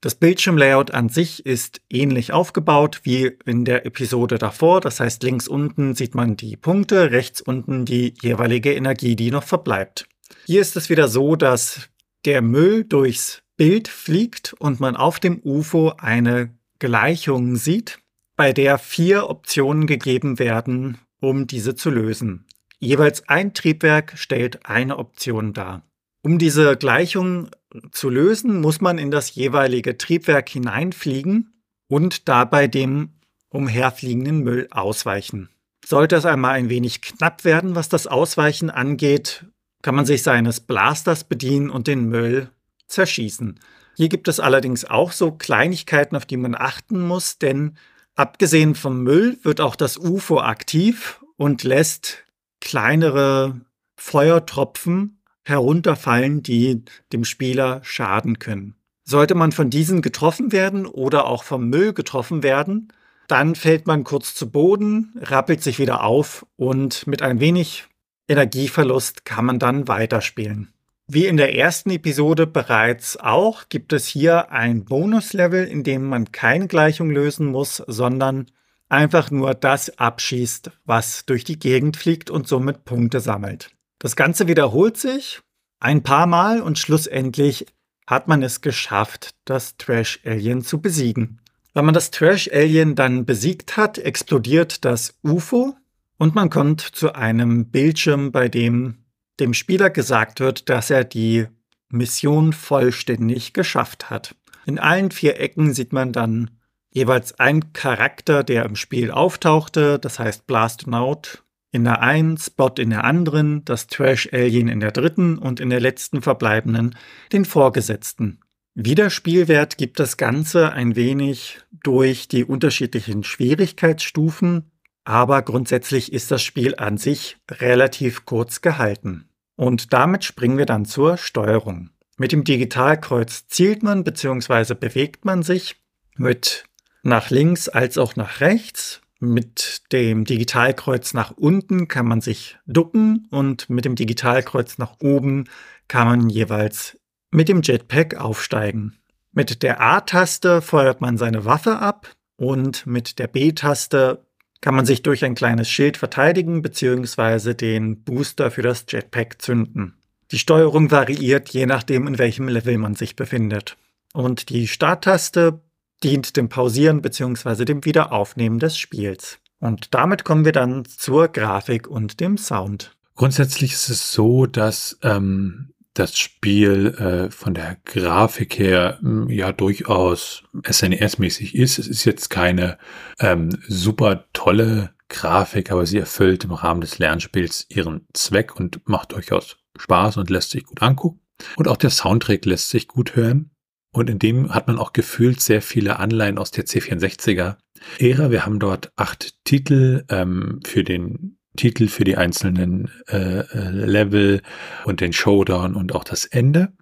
Das 0.00 0.14
Bildschirmlayout 0.14 0.92
an 0.92 1.10
sich 1.10 1.44
ist 1.44 1.82
ähnlich 1.90 2.32
aufgebaut 2.32 3.00
wie 3.02 3.32
in 3.44 3.66
der 3.66 3.84
Episode 3.84 4.38
davor. 4.38 4.80
Das 4.80 4.98
heißt, 4.98 5.22
links 5.24 5.46
unten 5.46 5.94
sieht 5.94 6.14
man 6.14 6.38
die 6.38 6.56
Punkte, 6.56 7.10
rechts 7.10 7.42
unten 7.42 7.84
die 7.84 8.14
jeweilige 8.22 8.72
Energie, 8.72 9.14
die 9.14 9.30
noch 9.30 9.42
verbleibt. 9.42 10.08
Hier 10.46 10.62
ist 10.62 10.74
es 10.74 10.88
wieder 10.88 11.08
so, 11.08 11.36
dass 11.36 11.90
der 12.24 12.40
Müll 12.40 12.84
durchs 12.84 13.42
Bild 13.58 13.88
fliegt 13.88 14.54
und 14.54 14.80
man 14.80 14.96
auf 14.96 15.20
dem 15.20 15.42
UFO 15.44 15.92
eine 15.98 16.54
Gleichung 16.78 17.56
sieht, 17.56 17.98
bei 18.36 18.54
der 18.54 18.78
vier 18.78 19.28
Optionen 19.28 19.86
gegeben 19.86 20.38
werden, 20.38 20.96
um 21.20 21.46
diese 21.46 21.74
zu 21.74 21.90
lösen. 21.90 22.46
Jeweils 22.80 23.28
ein 23.28 23.52
Triebwerk 23.52 24.14
stellt 24.16 24.66
eine 24.66 24.98
Option 24.98 25.52
dar. 25.52 25.82
Um 26.22 26.38
diese 26.38 26.76
Gleichung 26.76 27.50
zu 27.92 28.08
lösen, 28.08 28.60
muss 28.60 28.80
man 28.80 28.98
in 28.98 29.10
das 29.10 29.34
jeweilige 29.34 29.96
Triebwerk 29.96 30.48
hineinfliegen 30.48 31.52
und 31.88 32.28
dabei 32.28 32.66
dem 32.66 33.10
umherfliegenden 33.50 34.40
Müll 34.40 34.66
ausweichen. 34.70 35.50
Sollte 35.84 36.16
es 36.16 36.24
einmal 36.24 36.52
ein 36.52 36.68
wenig 36.68 37.02
knapp 37.02 37.44
werden, 37.44 37.74
was 37.74 37.88
das 37.88 38.06
Ausweichen 38.06 38.70
angeht, 38.70 39.44
kann 39.82 39.94
man 39.94 40.06
sich 40.06 40.22
seines 40.22 40.60
Blasters 40.60 41.24
bedienen 41.24 41.70
und 41.70 41.86
den 41.86 42.08
Müll 42.08 42.50
zerschießen. 42.86 43.58
Hier 43.96 44.08
gibt 44.08 44.28
es 44.28 44.40
allerdings 44.40 44.84
auch 44.84 45.12
so 45.12 45.32
Kleinigkeiten, 45.32 46.16
auf 46.16 46.26
die 46.26 46.36
man 46.36 46.54
achten 46.54 47.00
muss, 47.00 47.38
denn 47.38 47.76
abgesehen 48.14 48.74
vom 48.74 49.02
Müll 49.02 49.38
wird 49.42 49.60
auch 49.60 49.76
das 49.76 49.96
UFO 49.96 50.40
aktiv 50.40 51.20
und 51.36 51.62
lässt 51.64 52.24
kleinere 52.60 53.60
Feuertropfen 53.96 55.22
herunterfallen, 55.44 56.42
die 56.42 56.84
dem 57.12 57.24
Spieler 57.24 57.80
schaden 57.82 58.38
können. 58.38 58.74
Sollte 59.04 59.34
man 59.34 59.52
von 59.52 59.70
diesen 59.70 60.02
getroffen 60.02 60.52
werden 60.52 60.86
oder 60.86 61.26
auch 61.26 61.42
vom 61.42 61.68
Müll 61.68 61.92
getroffen 61.92 62.42
werden, 62.42 62.92
dann 63.26 63.54
fällt 63.54 63.86
man 63.86 64.04
kurz 64.04 64.34
zu 64.34 64.50
Boden, 64.50 65.14
rappelt 65.20 65.62
sich 65.62 65.78
wieder 65.78 66.04
auf 66.04 66.46
und 66.56 67.06
mit 67.06 67.22
ein 67.22 67.40
wenig 67.40 67.84
Energieverlust 68.28 69.24
kann 69.24 69.44
man 69.44 69.58
dann 69.58 69.88
weiterspielen. 69.88 70.72
Wie 71.08 71.26
in 71.26 71.36
der 71.36 71.56
ersten 71.56 71.90
Episode 71.90 72.46
bereits 72.46 73.16
auch, 73.16 73.68
gibt 73.68 73.92
es 73.92 74.06
hier 74.06 74.52
ein 74.52 74.84
Bonuslevel, 74.84 75.66
in 75.66 75.82
dem 75.82 76.06
man 76.06 76.30
keine 76.30 76.68
Gleichung 76.68 77.10
lösen 77.10 77.46
muss, 77.46 77.82
sondern 77.88 78.46
einfach 78.90 79.30
nur 79.30 79.54
das 79.54 79.98
abschießt, 79.98 80.70
was 80.84 81.24
durch 81.24 81.44
die 81.44 81.58
Gegend 81.58 81.96
fliegt 81.96 82.30
und 82.30 82.46
somit 82.46 82.84
Punkte 82.84 83.20
sammelt. 83.20 83.70
Das 83.98 84.16
Ganze 84.16 84.48
wiederholt 84.48 84.96
sich 84.96 85.40
ein 85.78 86.02
paar 86.02 86.26
Mal 86.26 86.60
und 86.60 86.78
schlussendlich 86.78 87.66
hat 88.06 88.28
man 88.28 88.42
es 88.42 88.60
geschafft, 88.60 89.34
das 89.44 89.76
Trash 89.76 90.20
Alien 90.24 90.62
zu 90.62 90.80
besiegen. 90.80 91.40
Wenn 91.72 91.84
man 91.84 91.94
das 91.94 92.10
Trash 92.10 92.50
Alien 92.52 92.96
dann 92.96 93.24
besiegt 93.24 93.76
hat, 93.76 93.96
explodiert 93.98 94.84
das 94.84 95.14
UFO 95.22 95.76
und 96.18 96.34
man 96.34 96.50
kommt 96.50 96.80
zu 96.80 97.14
einem 97.14 97.70
Bildschirm, 97.70 98.32
bei 98.32 98.48
dem 98.48 99.00
dem 99.40 99.54
Spieler 99.54 99.90
gesagt 99.90 100.40
wird, 100.40 100.68
dass 100.68 100.90
er 100.90 101.04
die 101.04 101.46
Mission 101.88 102.52
vollständig 102.52 103.52
geschafft 103.52 104.10
hat. 104.10 104.36
In 104.66 104.78
allen 104.78 105.10
vier 105.10 105.40
Ecken 105.40 105.72
sieht 105.72 105.92
man 105.92 106.12
dann 106.12 106.50
jeweils 106.92 107.38
einen 107.38 107.72
Charakter, 107.72 108.44
der 108.44 108.64
im 108.64 108.76
Spiel 108.76 109.10
auftauchte, 109.10 109.98
das 109.98 110.18
heißt 110.18 110.46
Blast 110.46 110.86
Out 110.88 111.44
in 111.72 111.84
der 111.84 112.02
einen, 112.02 112.36
Spot 112.36 112.72
in 112.78 112.90
der 112.90 113.04
anderen, 113.04 113.64
das 113.64 113.86
Trash 113.86 114.28
Alien 114.32 114.68
in 114.68 114.80
der 114.80 114.90
dritten 114.90 115.38
und 115.38 115.60
in 115.60 115.70
der 115.70 115.80
letzten 115.80 116.20
verbleibenden 116.20 116.96
den 117.32 117.44
Vorgesetzten. 117.44 118.40
Wiederspielwert 118.74 119.78
gibt 119.78 120.00
das 120.00 120.16
Ganze 120.16 120.72
ein 120.72 120.96
wenig 120.96 121.58
durch 121.82 122.28
die 122.28 122.44
unterschiedlichen 122.44 123.24
Schwierigkeitsstufen, 123.24 124.70
aber 125.04 125.42
grundsätzlich 125.42 126.12
ist 126.12 126.30
das 126.30 126.42
Spiel 126.42 126.74
an 126.76 126.96
sich 126.96 127.36
relativ 127.50 128.24
kurz 128.24 128.60
gehalten. 128.60 129.28
Und 129.56 129.92
damit 129.92 130.24
springen 130.24 130.58
wir 130.58 130.66
dann 130.66 130.84
zur 130.84 131.16
Steuerung. 131.18 131.90
Mit 132.16 132.32
dem 132.32 132.44
Digitalkreuz 132.44 133.46
zielt 133.48 133.82
man 133.82 134.04
bzw. 134.04 134.74
bewegt 134.74 135.24
man 135.24 135.42
sich 135.42 135.76
mit 136.16 136.64
nach 137.02 137.30
links 137.30 137.68
als 137.68 137.98
auch 137.98 138.16
nach 138.16 138.40
rechts. 138.40 139.00
Mit 139.22 139.82
dem 139.92 140.24
Digitalkreuz 140.24 141.12
nach 141.12 141.32
unten 141.32 141.88
kann 141.88 142.06
man 142.06 142.22
sich 142.22 142.56
ducken 142.66 143.28
und 143.30 143.68
mit 143.68 143.84
dem 143.84 143.94
Digitalkreuz 143.94 144.78
nach 144.78 144.96
oben 145.00 145.44
kann 145.88 146.06
man 146.06 146.30
jeweils 146.30 146.98
mit 147.30 147.48
dem 147.48 147.60
Jetpack 147.62 148.14
aufsteigen. 148.14 148.96
Mit 149.32 149.62
der 149.62 149.80
A-Taste 149.80 150.62
feuert 150.62 151.00
man 151.00 151.18
seine 151.18 151.44
Waffe 151.44 151.78
ab 151.78 152.08
und 152.36 152.86
mit 152.86 153.18
der 153.18 153.28
B-Taste 153.28 154.24
kann 154.60 154.74
man 154.74 154.86
sich 154.86 155.02
durch 155.02 155.24
ein 155.24 155.34
kleines 155.34 155.70
Schild 155.70 155.96
verteidigen 155.96 156.62
bzw. 156.62 157.54
den 157.54 158.02
Booster 158.02 158.50
für 158.50 158.62
das 158.62 158.86
Jetpack 158.88 159.40
zünden. 159.40 159.94
Die 160.32 160.38
Steuerung 160.38 160.90
variiert 160.90 161.50
je 161.50 161.66
nachdem, 161.66 162.06
in 162.06 162.18
welchem 162.18 162.48
Level 162.48 162.78
man 162.78 162.94
sich 162.94 163.16
befindet. 163.16 163.76
Und 164.12 164.48
die 164.48 164.68
Starttaste 164.68 165.60
dient 166.02 166.36
dem 166.36 166.48
Pausieren 166.48 167.02
bzw. 167.02 167.64
dem 167.64 167.84
Wiederaufnehmen 167.84 168.58
des 168.58 168.78
Spiels. 168.78 169.38
Und 169.58 169.94
damit 169.94 170.24
kommen 170.24 170.44
wir 170.44 170.52
dann 170.52 170.84
zur 170.84 171.28
Grafik 171.28 171.86
und 171.86 172.20
dem 172.20 172.38
Sound. 172.38 172.96
Grundsätzlich 173.14 173.72
ist 173.72 173.90
es 173.90 174.12
so, 174.12 174.46
dass 174.46 174.98
ähm, 175.02 175.74
das 175.94 176.18
Spiel 176.18 176.86
äh, 176.86 177.30
von 177.30 177.52
der 177.52 177.76
Grafik 177.84 178.58
her 178.58 178.98
hm, 179.00 179.28
ja 179.28 179.52
durchaus 179.52 180.44
SNES-mäßig 180.64 181.54
ist. 181.54 181.78
Es 181.78 181.88
ist 181.88 182.04
jetzt 182.04 182.30
keine 182.30 182.78
ähm, 183.18 183.50
super 183.68 184.24
tolle 184.32 184.94
Grafik, 185.08 185.70
aber 185.70 185.84
sie 185.86 185.98
erfüllt 185.98 186.44
im 186.44 186.52
Rahmen 186.52 186.80
des 186.80 186.98
Lernspiels 186.98 187.66
ihren 187.68 188.06
Zweck 188.14 188.56
und 188.56 188.80
macht 188.88 189.12
durchaus 189.12 189.58
Spaß 189.76 190.16
und 190.16 190.30
lässt 190.30 190.50
sich 190.50 190.64
gut 190.64 190.80
angucken. 190.80 191.20
Und 191.56 191.68
auch 191.68 191.76
der 191.76 191.90
Soundtrack 191.90 192.44
lässt 192.44 192.70
sich 192.70 192.86
gut 192.86 193.16
hören. 193.16 193.50
Und 193.92 194.08
in 194.08 194.18
dem 194.18 194.54
hat 194.54 194.68
man 194.68 194.78
auch 194.78 194.92
gefühlt 194.92 195.40
sehr 195.40 195.62
viele 195.62 195.98
Anleihen 195.98 196.38
aus 196.38 196.50
der 196.50 196.64
C64er 196.64 197.56
Ära. 197.98 198.30
Wir 198.30 198.46
haben 198.46 198.60
dort 198.60 198.92
acht 198.96 199.34
Titel 199.44 200.04
ähm, 200.08 200.60
für 200.64 200.84
den 200.84 201.38
Titel 201.56 201.88
für 201.88 202.04
die 202.04 202.16
einzelnen 202.16 202.90
äh, 203.08 203.40
äh, 203.40 203.70
Level 203.70 204.42
und 204.84 205.00
den 205.00 205.12
Showdown 205.12 205.74
und 205.74 205.94
auch 205.94 206.04
das 206.04 206.24
Ende. 206.24 206.72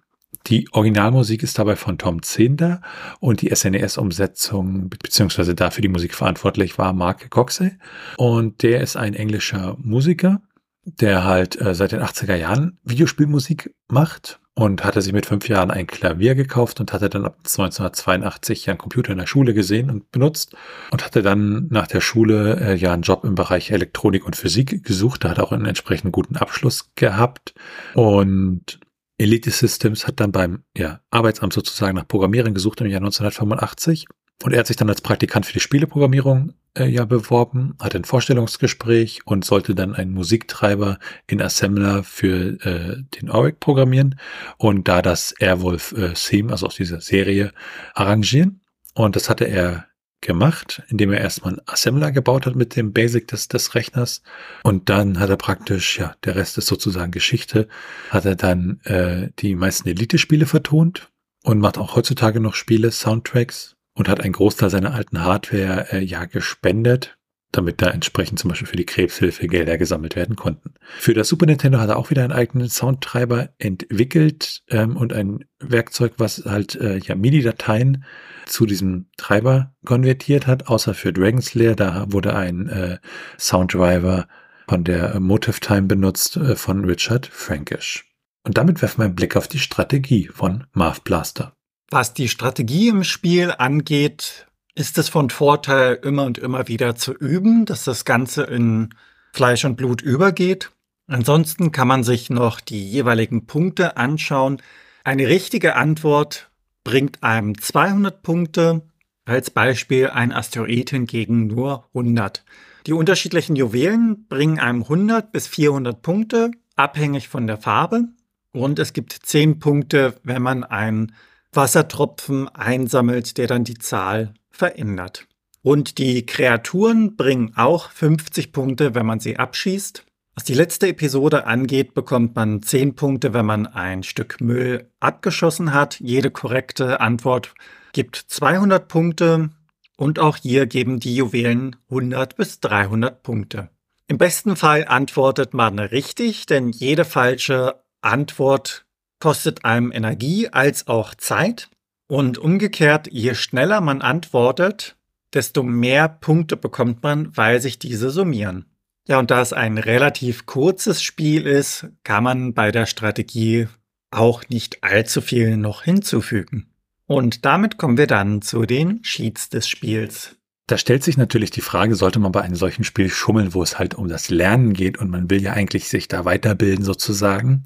Die 0.47 0.69
Originalmusik 0.71 1.41
ist 1.43 1.57
dabei 1.57 1.75
von 1.75 1.97
Tom 1.97 2.21
Zehnder 2.21 2.81
und 3.19 3.41
die 3.41 3.53
SNES-Umsetzung, 3.53 4.89
beziehungsweise 4.89 5.55
dafür 5.55 5.81
die 5.81 5.89
Musik 5.89 6.13
verantwortlich 6.13 6.77
war 6.77 6.93
Mark 6.93 7.29
Coxey. 7.31 7.71
Und 8.17 8.61
der 8.61 8.81
ist 8.81 8.95
ein 8.95 9.15
englischer 9.15 9.75
Musiker, 9.79 10.41
der 10.85 11.23
halt 11.23 11.59
äh, 11.59 11.73
seit 11.73 11.91
den 11.91 12.01
80er 12.01 12.35
Jahren 12.35 12.79
Videospielmusik 12.83 13.73
macht 13.87 14.38
und 14.55 14.83
hatte 14.83 15.01
sich 15.01 15.13
mit 15.13 15.25
fünf 15.25 15.47
Jahren 15.47 15.71
ein 15.71 15.87
Klavier 15.87 16.35
gekauft 16.35 16.79
und 16.79 16.91
hatte 16.91 17.09
dann 17.09 17.25
ab 17.25 17.37
1982 17.37 18.69
einen 18.69 18.77
Computer 18.77 19.11
in 19.11 19.19
der 19.19 19.27
Schule 19.27 19.53
gesehen 19.53 19.89
und 19.89 20.11
benutzt 20.11 20.55
und 20.91 21.05
hatte 21.05 21.21
dann 21.21 21.67
nach 21.69 21.87
der 21.87 22.01
Schule 22.01 22.59
äh, 22.59 22.75
ja 22.75 22.91
einen 22.93 23.03
Job 23.03 23.23
im 23.23 23.35
Bereich 23.35 23.71
Elektronik 23.71 24.25
und 24.25 24.35
Physik 24.35 24.83
gesucht. 24.83 25.23
Da 25.23 25.29
hat 25.29 25.39
auch 25.39 25.51
einen 25.51 25.65
entsprechend 25.65 26.11
guten 26.11 26.35
Abschluss 26.35 26.91
gehabt 26.95 27.53
und 27.93 28.79
Elite 29.17 29.51
Systems 29.51 30.07
hat 30.07 30.19
dann 30.21 30.31
beim 30.31 30.63
ja, 30.77 31.01
Arbeitsamt 31.11 31.51
sozusagen 31.51 31.95
nach 31.95 32.07
Programmierern 32.07 32.53
gesucht 32.53 32.79
im 32.81 32.87
Jahr 32.87 33.01
1985 33.01 34.07
und 34.43 34.53
er 34.53 34.59
hat 34.59 34.67
sich 34.67 34.77
dann 34.77 34.89
als 34.89 35.01
Praktikant 35.01 35.45
für 35.45 35.53
die 35.53 35.59
Spieleprogrammierung 35.59 36.53
äh, 36.77 36.85
ja 36.85 37.05
beworben, 37.05 37.75
hatte 37.79 37.97
ein 37.97 38.05
Vorstellungsgespräch 38.05 39.21
und 39.25 39.43
sollte 39.43 39.75
dann 39.75 39.95
einen 39.95 40.11
Musiktreiber 40.11 40.99
in 41.27 41.41
Assembler 41.41 42.03
für 42.03 42.57
äh, 42.63 43.03
den 43.19 43.29
Auric 43.29 43.59
programmieren 43.59 44.19
und 44.57 44.87
da 44.87 45.01
das 45.01 45.33
Airwolf 45.33 45.91
äh, 45.93 46.13
Theme, 46.13 46.51
also 46.51 46.67
aus 46.67 46.75
dieser 46.75 47.01
Serie, 47.01 47.51
arrangieren. 47.93 48.61
Und 48.93 49.15
das 49.15 49.29
hatte 49.29 49.45
er 49.45 49.85
gemacht, 50.21 50.83
indem 50.89 51.13
er 51.13 51.21
erstmal 51.21 51.53
einen 51.53 51.67
Assembler 51.67 52.11
gebaut 52.11 52.45
hat 52.45 52.55
mit 52.55 52.75
dem 52.75 52.91
Basic 52.91 53.27
des, 53.27 53.47
des 53.47 53.73
Rechners 53.75 54.21
und 54.63 54.89
dann 54.89 55.19
hat 55.19 55.29
er 55.29 55.37
praktisch, 55.37 55.97
ja, 55.97 56.15
der 56.25 56.35
Rest 56.35 56.57
ist 56.57 56.67
sozusagen 56.67 57.11
Geschichte, 57.11 57.67
hat 58.09 58.25
er 58.25 58.35
dann 58.35 58.81
äh, 58.83 59.29
die 59.39 59.55
meisten 59.55 59.87
Elite-Spiele 59.87 60.45
vertont 60.45 61.09
und 61.43 61.59
macht 61.59 61.77
auch 61.77 61.95
heutzutage 61.95 62.41
noch 62.41 62.53
Spiele, 62.53 62.91
Soundtracks 62.91 63.77
und 63.99 64.07
hat 64.07 64.21
einen 64.21 64.31
Großteil 64.31 64.69
seiner 64.69 64.93
alten 64.93 65.23
Hardware 65.25 65.87
äh, 65.91 65.99
ja 65.99 66.23
gespendet, 66.23 67.17
damit 67.51 67.81
da 67.81 67.89
entsprechend 67.89 68.39
zum 68.39 68.49
Beispiel 68.49 68.67
für 68.67 68.77
die 68.77 68.85
Krebshilfe 68.85 69.47
Gelder 69.47 69.77
gesammelt 69.77 70.15
werden 70.15 70.37
konnten. 70.37 70.75
Für 70.99 71.13
das 71.13 71.27
Super 71.27 71.45
Nintendo 71.45 71.79
hat 71.79 71.89
er 71.89 71.97
auch 71.97 72.09
wieder 72.09 72.23
einen 72.23 72.31
eigenen 72.31 72.69
Soundtreiber 72.69 73.49
entwickelt 73.57 74.63
ähm, 74.69 74.95
und 74.95 75.11
ein 75.11 75.43
Werkzeug, 75.59 76.13
was 76.17 76.45
halt 76.45 76.75
äh, 76.75 76.97
ja 76.99 77.15
MIDI-Dateien 77.15 78.05
zu 78.45 78.65
diesem 78.65 79.07
Treiber 79.17 79.75
konvertiert 79.83 80.47
hat, 80.47 80.69
außer 80.69 80.93
für 80.93 81.11
Dragon's 81.11 81.53
Lair, 81.53 81.75
da 81.75 82.05
wurde 82.09 82.33
ein 82.35 82.69
äh, 82.69 82.97
Sounddriver 83.37 84.29
von 84.69 84.85
der 84.85 85.19
Motive 85.19 85.59
Time 85.59 85.87
benutzt 85.87 86.37
äh, 86.37 86.55
von 86.55 86.85
Richard 86.85 87.27
Frankish. 87.27 88.05
Und 88.45 88.57
damit 88.57 88.81
werfen 88.81 88.99
wir 88.99 89.05
einen 89.05 89.15
Blick 89.15 89.35
auf 89.35 89.49
die 89.49 89.59
Strategie 89.59 90.29
von 90.29 90.67
Marv 90.71 91.01
Blaster. 91.01 91.58
Was 91.91 92.13
die 92.13 92.29
Strategie 92.29 92.89
im 92.89 93.03
Spiel 93.03 93.51
angeht, 93.57 94.45
ist 94.75 94.99
es 94.99 95.09
von 95.09 95.31
Vorteil, 95.31 95.99
immer 96.03 96.25
und 96.25 96.37
immer 96.37 96.67
wieder 96.67 96.95
zu 96.95 97.13
üben, 97.13 97.65
dass 97.65 97.83
das 97.83 98.05
Ganze 98.05 98.43
in 98.43 98.93
Fleisch 99.33 99.65
und 99.65 99.75
Blut 99.75 100.01
übergeht. 100.01 100.71
Ansonsten 101.07 101.71
kann 101.71 101.87
man 101.87 102.03
sich 102.03 102.29
noch 102.29 102.61
die 102.61 102.87
jeweiligen 102.87 103.47
Punkte 103.47 103.97
anschauen. 103.97 104.61
Eine 105.03 105.27
richtige 105.27 105.75
Antwort 105.75 106.51
bringt 106.83 107.23
einem 107.23 107.59
200 107.59 108.21
Punkte, 108.21 108.83
als 109.25 109.49
Beispiel 109.49 110.09
ein 110.09 110.31
Asteroid 110.31 110.91
hingegen 110.91 111.47
nur 111.47 111.87
100. 111.95 112.45
Die 112.85 112.93
unterschiedlichen 112.93 113.55
Juwelen 113.55 114.27
bringen 114.27 114.59
einem 114.59 114.83
100 114.83 115.31
bis 115.31 115.47
400 115.47 116.01
Punkte, 116.03 116.51
abhängig 116.75 117.29
von 117.29 117.47
der 117.47 117.57
Farbe. 117.57 118.05
Und 118.51 118.77
es 118.77 118.93
gibt 118.93 119.13
10 119.13 119.59
Punkte, 119.59 120.15
wenn 120.23 120.41
man 120.41 120.63
einen 120.63 121.13
Wassertropfen 121.53 122.47
einsammelt, 122.49 123.37
der 123.37 123.47
dann 123.47 123.63
die 123.63 123.77
Zahl 123.77 124.33
verändert. 124.49 125.27
Und 125.61 125.97
die 125.97 126.25
Kreaturen 126.25 127.15
bringen 127.15 127.53
auch 127.55 127.89
50 127.91 128.51
Punkte, 128.51 128.95
wenn 128.95 129.05
man 129.05 129.19
sie 129.19 129.37
abschießt. 129.37 130.05
Was 130.35 130.45
die 130.45 130.53
letzte 130.53 130.87
Episode 130.87 131.47
angeht, 131.47 131.93
bekommt 131.93 132.35
man 132.35 132.61
10 132.61 132.95
Punkte, 132.95 133.33
wenn 133.33 133.45
man 133.45 133.67
ein 133.67 134.03
Stück 134.03 134.39
Müll 134.39 134.89
abgeschossen 134.99 135.73
hat. 135.73 135.99
Jede 135.99 136.31
korrekte 136.31 137.01
Antwort 137.01 137.53
gibt 137.91 138.15
200 138.15 138.87
Punkte 138.87 139.49
und 139.97 140.17
auch 140.17 140.37
hier 140.37 140.65
geben 140.65 141.01
die 141.01 141.15
Juwelen 141.15 141.75
100 141.89 142.37
bis 142.37 142.61
300 142.61 143.21
Punkte. 143.21 143.69
Im 144.07 144.17
besten 144.17 144.55
Fall 144.55 144.85
antwortet 144.87 145.53
man 145.53 145.77
richtig, 145.77 146.45
denn 146.45 146.69
jede 146.69 147.03
falsche 147.05 147.83
Antwort 148.01 148.85
kostet 149.19 149.65
einem 149.65 149.91
Energie 149.91 150.49
als 150.49 150.87
auch 150.87 151.15
Zeit. 151.15 151.69
Und 152.07 152.37
umgekehrt, 152.37 153.07
je 153.11 153.35
schneller 153.35 153.81
man 153.81 154.01
antwortet, 154.01 154.95
desto 155.33 155.61
mehr 155.61 156.09
Punkte 156.09 156.57
bekommt 156.57 157.03
man, 157.03 157.35
weil 157.37 157.61
sich 157.61 157.77
diese 157.77 158.09
summieren. 158.09 158.65
Ja, 159.07 159.19
und 159.19 159.31
da 159.31 159.41
es 159.41 159.53
ein 159.53 159.77
relativ 159.77 160.45
kurzes 160.45 161.01
Spiel 161.01 161.45
ist, 161.45 161.87
kann 162.03 162.23
man 162.23 162.53
bei 162.53 162.71
der 162.71 162.85
Strategie 162.85 163.67
auch 164.11 164.43
nicht 164.49 164.83
allzu 164.83 165.21
viel 165.21 165.57
noch 165.57 165.83
hinzufügen. 165.83 166.67
Und 167.05 167.45
damit 167.45 167.77
kommen 167.77 167.97
wir 167.97 168.07
dann 168.07 168.41
zu 168.41 168.65
den 168.65 169.01
Cheats 169.01 169.49
des 169.49 169.67
Spiels. 169.67 170.35
Da 170.67 170.77
stellt 170.77 171.03
sich 171.03 171.17
natürlich 171.17 171.49
die 171.49 171.61
Frage, 171.61 171.95
sollte 171.95 172.19
man 172.19 172.31
bei 172.31 172.41
einem 172.41 172.55
solchen 172.55 172.83
Spiel 172.83 173.09
schummeln, 173.09 173.55
wo 173.55 173.63
es 173.63 173.79
halt 173.79 173.95
um 173.95 174.07
das 174.07 174.29
Lernen 174.29 174.73
geht 174.73 174.99
und 174.99 175.09
man 175.09 175.27
will 175.27 175.41
ja 175.41 175.53
eigentlich 175.53 175.89
sich 175.89 176.07
da 176.07 176.25
weiterbilden 176.25 176.85
sozusagen. 176.85 177.65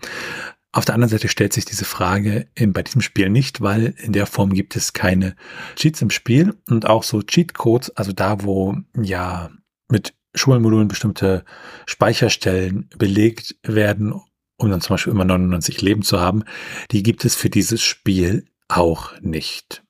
Auf 0.75 0.85
der 0.85 0.95
anderen 0.95 1.11
Seite 1.11 1.27
stellt 1.27 1.53
sich 1.53 1.65
diese 1.65 1.85
Frage 1.85 2.47
in, 2.55 2.73
bei 2.73 2.81
diesem 2.81 3.01
Spiel 3.01 3.29
nicht, 3.29 3.61
weil 3.61 3.93
in 4.01 4.11
der 4.11 4.25
Form 4.25 4.53
gibt 4.53 4.75
es 4.75 4.91
keine 4.91 5.35
Cheats 5.75 6.01
im 6.01 6.09
Spiel 6.09 6.57
und 6.67 6.87
auch 6.87 7.03
so 7.03 7.21
Cheatcodes, 7.21 7.91
also 7.91 8.11
da, 8.11 8.43
wo 8.43 8.75
ja 8.99 9.51
mit 9.87 10.15
Schulmodulen 10.33 10.87
bestimmte 10.87 11.45
Speicherstellen 11.85 12.89
belegt 12.97 13.55
werden, 13.61 14.19
um 14.57 14.69
dann 14.71 14.81
zum 14.81 14.95
Beispiel 14.95 15.13
immer 15.13 15.25
99 15.25 15.79
Leben 15.83 16.01
zu 16.01 16.19
haben, 16.19 16.43
die 16.89 17.03
gibt 17.03 17.23
es 17.23 17.35
für 17.35 17.51
dieses 17.51 17.83
Spiel 17.83 18.45
auch 18.67 19.11
nicht. 19.21 19.83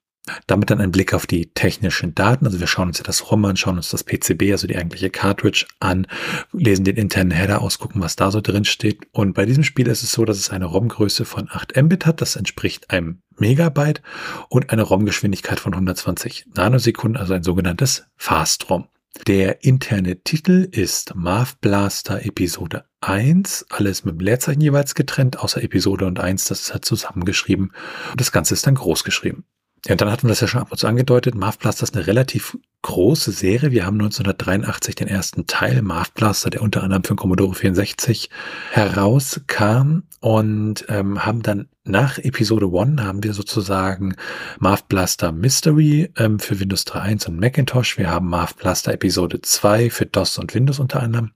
Damit 0.47 0.69
dann 0.69 0.79
ein 0.79 0.91
Blick 0.91 1.13
auf 1.13 1.27
die 1.27 1.47
technischen 1.53 2.15
Daten. 2.15 2.45
Also 2.45 2.59
wir 2.59 2.67
schauen 2.67 2.87
uns 2.87 2.97
ja 2.97 3.03
das 3.03 3.29
ROM 3.29 3.43
an, 3.43 3.57
schauen 3.57 3.75
uns 3.75 3.89
das 3.89 4.05
PCB, 4.05 4.51
also 4.51 4.67
die 4.67 4.77
eigentliche 4.77 5.09
Cartridge 5.09 5.65
an, 5.79 6.07
lesen 6.53 6.85
den 6.85 6.95
internen 6.95 7.31
Header 7.31 7.61
aus, 7.61 7.77
gucken, 7.77 8.01
was 8.01 8.15
da 8.15 8.31
so 8.31 8.39
drin 8.39 8.63
steht. 8.63 9.01
Und 9.11 9.33
bei 9.33 9.45
diesem 9.45 9.63
Spiel 9.63 9.87
ist 9.87 10.01
es 10.01 10.13
so, 10.13 10.23
dass 10.23 10.37
es 10.37 10.49
eine 10.49 10.65
ROM-Größe 10.65 11.25
von 11.25 11.49
8 11.51 11.75
Mbit 11.75 12.05
hat. 12.05 12.21
Das 12.21 12.37
entspricht 12.37 12.89
einem 12.89 13.21
Megabyte 13.37 14.01
und 14.47 14.69
eine 14.69 14.83
ROM-Geschwindigkeit 14.83 15.59
von 15.59 15.73
120 15.73 16.45
Nanosekunden, 16.55 17.19
also 17.19 17.33
ein 17.33 17.43
sogenanntes 17.43 18.05
Fast-ROM. 18.15 18.87
Der 19.27 19.63
interne 19.63 20.23
Titel 20.23 20.67
ist 20.71 21.15
Marv 21.15 21.57
Blaster 21.59 22.25
Episode 22.25 22.85
1, 23.01 23.67
alles 23.69 24.05
mit 24.05 24.15
dem 24.15 24.19
Leerzeichen 24.19 24.61
jeweils 24.61 24.95
getrennt, 24.95 25.39
außer 25.39 25.61
Episode 25.61 26.07
und 26.07 26.19
1, 26.19 26.45
das 26.45 26.61
ist 26.61 26.73
halt 26.73 26.83
zusammengeschrieben. 26.83 27.73
Und 28.11 28.19
das 28.19 28.31
Ganze 28.31 28.55
ist 28.55 28.65
dann 28.65 28.75
groß 28.75 29.03
geschrieben. 29.03 29.45
Ja, 29.85 29.93
und 29.93 30.01
dann 30.01 30.09
hatten 30.09 30.23
wir 30.23 30.29
das 30.29 30.39
ja 30.39 30.47
schon 30.47 30.61
ab 30.61 30.71
und 30.71 30.77
zu 30.77 30.87
angedeutet. 30.87 31.35
Marv 31.35 31.59
Blaster 31.59 31.83
ist 31.83 31.95
eine 31.95 32.07
relativ 32.07 32.57
große 32.83 33.31
Serie. 33.31 33.71
Wir 33.71 33.85
haben 33.85 33.99
1983 33.99 34.95
den 34.95 35.09
ersten 35.09 35.45
Teil, 35.45 35.81
Marv 35.81 36.13
Blaster, 36.13 36.49
der 36.49 36.61
unter 36.61 36.83
anderem 36.83 37.03
für 37.03 37.15
Commodore 37.15 37.53
64 37.53 38.29
herauskam 38.71 40.03
und 40.21 40.85
ähm, 40.87 41.25
haben 41.25 41.41
dann 41.41 41.67
nach 41.83 42.17
Episode 42.17 42.67
1 42.67 43.01
haben 43.01 43.23
wir 43.23 43.33
sozusagen 43.33 44.15
Marv 44.57 44.85
Blaster 44.85 45.33
Mystery 45.33 46.09
ähm, 46.17 46.39
für 46.39 46.61
Windows 46.61 46.87
3.1 46.87 47.27
und 47.27 47.41
Macintosh. 47.41 47.97
Wir 47.97 48.09
haben 48.09 48.29
Marv 48.29 48.55
Blaster 48.55 48.93
Episode 48.93 49.41
2 49.41 49.89
für 49.89 50.05
DOS 50.05 50.37
und 50.37 50.55
Windows 50.55 50.79
unter 50.79 51.03
anderem. 51.03 51.31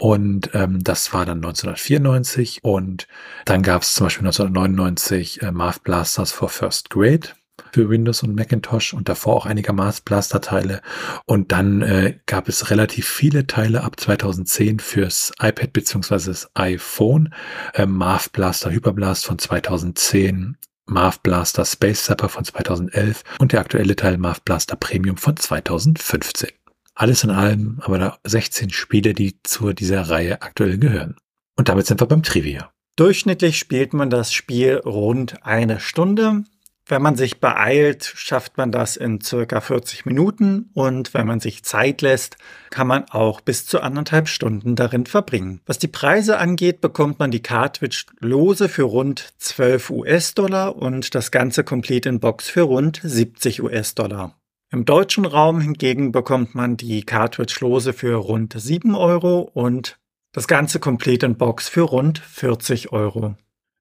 Und 0.00 0.50
ähm, 0.52 0.82
das 0.82 1.12
war 1.12 1.26
dann 1.26 1.38
1994. 1.38 2.58
Und 2.62 3.06
dann 3.44 3.62
gab 3.62 3.82
es 3.82 3.94
zum 3.94 4.06
Beispiel 4.06 4.26
1999 4.26 5.42
äh, 5.42 5.52
Marv 5.52 5.80
Blasters 5.80 6.32
for 6.32 6.48
First 6.48 6.90
Grade 6.90 7.28
für 7.74 7.90
Windows 7.90 8.22
und 8.22 8.36
Macintosh 8.36 8.94
und 8.94 9.08
davor 9.08 9.34
auch 9.34 9.46
einige 9.46 9.72
Mars 9.72 10.00
Blaster 10.00 10.40
Teile. 10.40 10.80
Und 11.26 11.50
dann 11.50 11.82
äh, 11.82 12.20
gab 12.26 12.48
es 12.48 12.70
relativ 12.70 13.08
viele 13.08 13.48
Teile 13.48 13.82
ab 13.82 13.98
2010 13.98 14.78
fürs 14.78 15.32
iPad 15.40 15.72
beziehungsweise 15.72 16.30
das 16.30 16.48
iPhone. 16.54 17.34
Äh, 17.72 17.86
Marv 17.86 18.30
Blaster 18.30 18.70
Hyperblast 18.70 19.26
von 19.26 19.40
2010, 19.40 20.56
Marv 20.86 21.18
Blaster 21.20 21.64
Space 21.64 22.04
Zapper 22.04 22.28
von 22.28 22.44
2011 22.44 23.24
und 23.40 23.50
der 23.50 23.58
aktuelle 23.58 23.96
Teil 23.96 24.18
Marv 24.18 24.42
Blaster 24.42 24.76
Premium 24.76 25.16
von 25.16 25.36
2015. 25.36 26.50
Alles 26.94 27.24
in 27.24 27.30
allem 27.30 27.80
aber 27.82 27.98
da 27.98 28.18
16 28.22 28.70
Spiele, 28.70 29.14
die 29.14 29.42
zu 29.42 29.72
dieser 29.72 30.02
Reihe 30.02 30.42
aktuell 30.42 30.78
gehören. 30.78 31.16
Und 31.56 31.68
damit 31.68 31.88
sind 31.88 32.00
wir 32.00 32.06
beim 32.06 32.22
Trivia. 32.22 32.70
Durchschnittlich 32.94 33.58
spielt 33.58 33.92
man 33.94 34.10
das 34.10 34.32
Spiel 34.32 34.76
rund 34.76 35.44
eine 35.44 35.80
Stunde. 35.80 36.44
Wenn 36.86 37.00
man 37.00 37.16
sich 37.16 37.40
beeilt, 37.40 38.04
schafft 38.04 38.58
man 38.58 38.70
das 38.70 38.96
in 38.96 39.22
circa 39.22 39.62
40 39.62 40.04
Minuten 40.04 40.68
und 40.74 41.14
wenn 41.14 41.26
man 41.26 41.40
sich 41.40 41.62
Zeit 41.62 42.02
lässt, 42.02 42.36
kann 42.68 42.86
man 42.86 43.06
auch 43.08 43.40
bis 43.40 43.66
zu 43.66 43.80
anderthalb 43.80 44.28
Stunden 44.28 44.76
darin 44.76 45.06
verbringen. 45.06 45.62
Was 45.64 45.78
die 45.78 45.88
Preise 45.88 46.36
angeht, 46.36 46.82
bekommt 46.82 47.18
man 47.18 47.30
die 47.30 47.42
Cartridge 47.42 48.04
lose 48.20 48.68
für 48.68 48.82
rund 48.82 49.32
12 49.38 49.88
US-Dollar 49.88 50.76
und 50.76 51.14
das 51.14 51.30
ganze 51.30 51.64
Complete 51.64 52.10
in 52.10 52.20
Box 52.20 52.50
für 52.50 52.62
rund 52.62 53.00
70 53.02 53.62
US-Dollar. 53.62 54.38
Im 54.70 54.84
deutschen 54.84 55.24
Raum 55.24 55.62
hingegen 55.62 56.12
bekommt 56.12 56.54
man 56.54 56.76
die 56.76 57.04
Cartridge 57.04 57.56
lose 57.60 57.94
für 57.94 58.16
rund 58.16 58.60
7 58.60 58.94
Euro 58.94 59.40
und 59.40 59.98
das 60.32 60.48
ganze 60.48 60.80
Complete 60.80 61.24
in 61.24 61.38
Box 61.38 61.68
für 61.68 61.82
rund 61.82 62.18
40 62.18 62.92
Euro. 62.92 63.36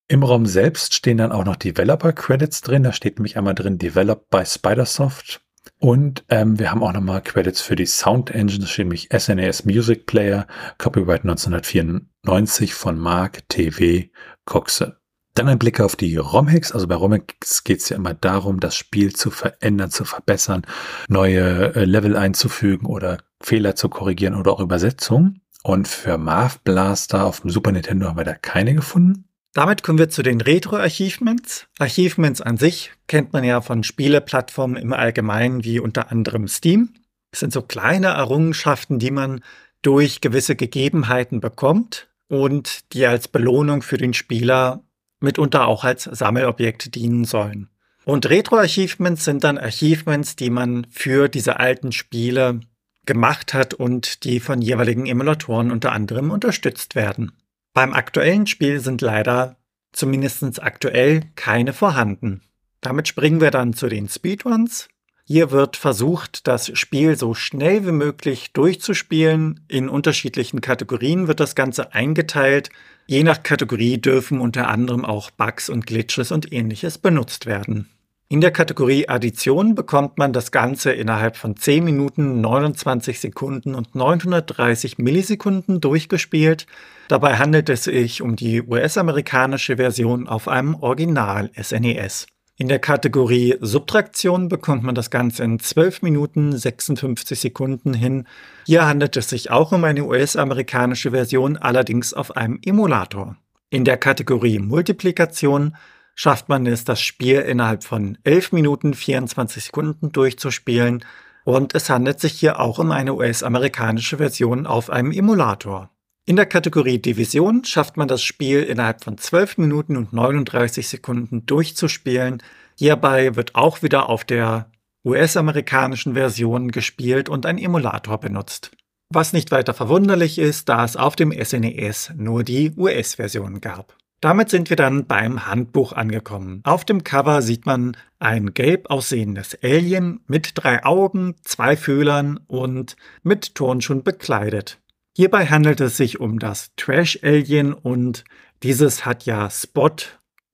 Im 0.08 0.24
Raum 0.24 0.46
selbst 0.46 0.94
stehen 0.94 1.18
dann 1.18 1.32
auch 1.32 1.46
noch 1.46 1.56
Developer 1.56 2.14
Credits 2.14 2.62
drin. 2.62 2.84
Da 2.84 2.92
steht 2.92 3.18
nämlich 3.18 3.38
einmal 3.38 3.56
drin 3.56 3.78
Developed 3.78 4.30
by 4.30 4.46
Spidersoft. 4.46 5.42
Und 5.80 6.26
ähm, 6.30 6.60
wir 6.60 6.72
haben 6.72 6.84
auch 6.84 6.94
nochmal 6.94 7.22
Credits 7.22 7.62
für 7.62 7.76
die 7.76 7.86
Sound 7.86 8.32
Engine, 8.32 8.62
das 8.62 8.72
steht 8.72 8.86
nämlich 8.86 9.10
SNES 9.18 9.66
Music 9.66 10.06
Player, 10.06 10.48
Copyright 10.78 11.24
1994 11.24 12.74
von 12.74 12.98
Mark 12.98 13.48
TV 13.50 14.10
Coxe. 14.46 14.98
Dann 15.36 15.50
ein 15.50 15.60
Blick 15.60 15.80
auf 15.80 15.96
die 15.96 16.16
ROM-Hacks. 16.16 16.74
Also 16.74 16.88
bei 16.88 16.96
ROM-Hacks 16.96 17.64
geht 17.64 17.80
es 17.80 17.90
ja 17.90 17.98
immer 17.98 18.14
darum, 18.14 18.60
das 18.60 18.76
Spiel 18.76 19.14
zu 19.14 19.32
verändern, 19.32 19.90
zu 19.90 20.06
verbessern, 20.06 20.62
neue 21.08 21.76
äh, 21.76 21.86
Level 21.86 22.16
einzufügen 22.16 22.86
oder 22.86 23.18
Fehler 23.42 23.76
zu 23.76 23.90
korrigieren 23.90 24.36
oder 24.36 24.52
auch 24.52 24.60
Übersetzungen. 24.60 25.42
Und 25.64 25.88
für 25.88 26.18
Marv 26.18 26.60
Blaster 26.60 27.26
auf 27.26 27.42
dem 27.42 27.50
Super 27.50 27.72
Nintendo 27.72 28.08
haben 28.08 28.18
wir 28.18 28.26
da 28.26 28.36
keine 28.36 28.76
gefunden. 28.76 29.28
Damit 29.54 29.84
kommen 29.84 30.00
wir 30.00 30.10
zu 30.10 30.24
den 30.24 30.42
Retro-Achievements. 30.42 31.68
Achievements 31.78 32.42
an 32.42 32.58
sich 32.58 32.92
kennt 33.08 33.34
man 33.34 33.44
ja 33.44 33.62
von 33.62 33.84
Spieleplattformen 33.84 34.78
im 34.78 34.94
Allgemeinen 34.94 35.64
wie 35.64 35.80
unter 35.80 36.12
anderem 36.12 36.48
Steam. 36.48 36.96
Es 37.32 37.42
sind 37.42 37.54
so 37.54 37.62
kleine 37.62 38.08
Errungenschaften, 38.08 38.98
die 38.98 39.12
man 39.12 39.44
durch 39.84 40.22
gewisse 40.22 40.56
Gegebenheiten 40.56 41.40
bekommt 41.40 42.08
und 42.30 42.94
die 42.94 43.06
als 43.06 43.28
Belohnung 43.28 43.84
für 43.84 43.98
den 43.98 44.16
Spieler 44.16 44.84
mitunter 45.20 45.68
auch 45.68 45.84
als 45.84 46.06
Sammelobjekt 46.06 46.96
dienen 46.96 47.24
sollen. 47.24 47.70
Und 48.06 48.28
Retro-Achievements 48.30 49.24
sind 49.24 49.44
dann 49.44 49.60
Achievements, 49.60 50.36
die 50.36 50.50
man 50.50 50.88
für 50.90 51.30
diese 51.30 51.60
alten 51.60 51.92
Spiele 51.92 52.60
gemacht 53.06 53.54
hat 53.54 53.76
und 53.76 54.24
die 54.24 54.40
von 54.40 54.62
jeweiligen 54.62 55.06
Emulatoren 55.06 55.72
unter 55.72 55.92
anderem 55.92 56.32
unterstützt 56.32 56.96
werden. 56.96 57.34
Beim 57.74 57.94
aktuellen 57.94 58.46
Spiel 58.46 58.80
sind 58.80 59.02
leider 59.02 59.58
zumindest 59.94 60.62
aktuell 60.62 61.22
keine 61.36 61.74
vorhanden. 61.74 62.42
Damit 62.82 63.08
springen 63.08 63.42
wir 63.42 63.52
dann 63.52 63.74
zu 63.74 63.88
den 63.88 64.10
Speedruns. 64.10 64.90
Hier 65.26 65.52
wird 65.52 65.78
versucht, 65.78 66.48
das 66.48 66.78
Spiel 66.78 67.18
so 67.18 67.34
schnell 67.34 67.88
wie 67.88 67.94
möglich 67.94 68.52
durchzuspielen. 68.52 69.66
In 69.70 69.88
unterschiedlichen 69.88 70.60
Kategorien 70.60 71.28
wird 71.28 71.40
das 71.40 71.56
Ganze 71.56 71.94
eingeteilt. 71.94 72.70
Je 73.08 73.24
nach 73.24 73.42
Kategorie 73.42 74.00
dürfen 74.00 74.42
unter 74.42 74.68
anderem 74.68 75.06
auch 75.06 75.32
Bugs 75.32 75.70
und 75.70 75.88
Glitches 75.88 76.32
und 76.32 76.52
ähnliches 76.52 76.98
benutzt 76.98 77.46
werden. 77.46 77.90
In 78.34 78.42
der 78.42 78.50
Kategorie 78.50 79.08
Addition 79.08 79.76
bekommt 79.76 80.18
man 80.18 80.34
das 80.34 80.52
Ganze 80.52 80.92
innerhalb 80.92 81.38
von 81.38 81.56
10 81.56 81.84
Minuten, 81.84 82.42
29 82.42 83.20
Sekunden 83.20 83.76
und 83.76 83.94
930 83.94 84.98
Millisekunden 84.98 85.80
durchgespielt. 85.80 86.66
Dabei 87.10 87.38
handelt 87.38 87.70
es 87.70 87.84
sich 87.84 88.24
um 88.24 88.36
die 88.36 88.64
US-amerikanische 88.64 89.78
Version 89.78 90.28
auf 90.28 90.48
einem 90.48 90.74
Original 90.74 91.52
SNES. 91.62 92.26
In 92.58 92.70
der 92.70 92.80
Kategorie 92.80 93.56
Subtraktion 93.62 94.50
bekommt 94.50 94.82
man 94.82 94.96
das 94.96 95.12
Ganze 95.12 95.44
in 95.44 95.60
12 95.60 96.02
Minuten 96.02 96.58
56 96.58 97.40
Sekunden 97.40 97.94
hin. 97.94 98.26
Hier 98.66 98.88
handelt 98.88 99.16
es 99.16 99.30
sich 99.30 99.52
auch 99.52 99.72
um 99.74 99.84
eine 99.84 100.06
US-amerikanische 100.06 101.12
Version, 101.12 101.56
allerdings 101.56 102.16
auf 102.16 102.36
einem 102.36 102.60
Emulator. 102.66 103.38
In 103.70 103.86
der 103.86 103.98
Kategorie 103.98 104.58
Multiplikation 104.58 105.76
schafft 106.16 106.50
man 106.50 106.66
es, 106.66 106.84
das 106.84 107.02
Spiel 107.02 107.40
innerhalb 107.40 107.84
von 107.84 108.18
11 108.24 108.52
Minuten 108.52 108.94
24 108.94 109.66
Sekunden 109.66 110.12
durchzuspielen 110.12 111.04
und 111.44 111.76
es 111.76 111.90
handelt 111.90 112.20
sich 112.20 112.34
hier 112.34 112.60
auch 112.60 112.80
um 112.80 112.92
eine 112.92 113.14
US-amerikanische 113.16 114.18
Version 114.18 114.66
auf 114.66 114.90
einem 114.90 115.12
Emulator. 115.12 115.90
In 116.26 116.38
der 116.38 116.46
Kategorie 116.46 117.00
Division 117.00 117.66
schafft 117.66 117.98
man 117.98 118.08
das 118.08 118.24
Spiel 118.24 118.64
innerhalb 118.64 119.04
von 119.04 119.18
12 119.18 119.58
Minuten 119.58 119.98
und 119.98 120.14
39 120.14 120.88
Sekunden 120.88 121.46
durchzuspielen. 121.46 122.42
Hierbei 122.78 123.36
wird 123.36 123.56
auch 123.56 123.84
wieder 123.84 124.08
auf 124.08 124.24
der 124.24 124.72
US-amerikanischen 125.04 126.14
Version 126.14 126.72
gespielt 126.72 127.28
und 127.28 127.46
ein 127.46 127.58
Emulator 127.58 128.20
benutzt. 128.20 128.72
Was 129.10 129.34
nicht 129.34 129.52
weiter 129.52 129.74
verwunderlich 129.74 130.40
ist, 130.40 130.70
da 130.70 130.86
es 130.86 130.96
auf 130.96 131.18
dem 131.18 131.32
SNES 131.32 132.12
e 132.12 132.14
nur 132.16 132.44
die 132.44 132.72
US-Version 132.78 133.60
gab. 133.60 133.98
Damit 134.24 134.50
sind 134.50 134.70
wir 134.70 134.78
dann 134.78 135.06
beim 135.06 135.48
Handbuch 135.48 135.92
angekommen. 135.92 136.62
Auf 136.64 136.86
dem 136.86 137.04
Cover 137.04 137.42
sieht 137.42 137.66
man 137.66 137.98
ein 138.20 138.54
gelb 138.54 138.90
aussehendes 138.90 139.58
Alien 139.62 140.22
mit 140.28 140.52
drei 140.54 140.86
Augen, 140.86 141.36
zwei 141.42 141.76
Fühlern 141.76 142.40
und 142.48 142.96
mit 143.24 143.54
Turnschuhen 143.54 144.02
bekleidet. 144.02 144.80
Hierbei 145.18 145.48
handelt 145.48 145.82
es 145.82 145.98
sich 145.98 146.22
um 146.22 146.40
das 146.40 146.72
Trash-Alien 146.78 147.74
und 147.74 148.24
dieses 148.64 149.06
hat 149.06 149.26
ja 149.26 149.50
Spot 149.50 149.92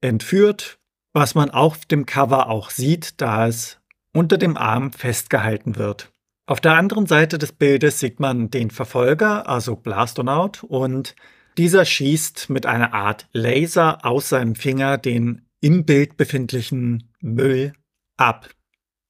entführt, 0.02 0.80
was 1.14 1.36
man 1.36 1.52
auf 1.52 1.86
dem 1.86 2.08
Cover 2.08 2.50
auch 2.50 2.72
sieht, 2.72 3.22
da 3.22 3.46
es 3.46 3.78
unter 4.16 4.40
dem 4.40 4.58
Arm 4.58 4.92
festgehalten 4.94 5.76
wird. 5.76 6.12
Auf 6.48 6.60
der 6.60 6.74
anderen 6.74 7.06
Seite 7.06 7.38
des 7.38 7.52
Bildes 7.52 8.00
sieht 8.00 8.20
man 8.20 8.50
den 8.50 8.72
Verfolger, 8.72 9.48
also 9.48 9.76
Blastonaut, 9.76 10.64
und 10.64 11.14
dieser 11.58 11.86
schießt 11.86 12.50
mit 12.50 12.66
einer 12.66 12.94
Art 12.94 13.28
Laser 13.34 14.06
aus 14.06 14.30
seinem 14.30 14.56
Finger 14.56 14.98
den 14.98 15.46
im 15.62 15.86
Bild 15.86 16.18
befindlichen 16.18 17.12
Müll 17.22 17.74
ab. 18.18 18.50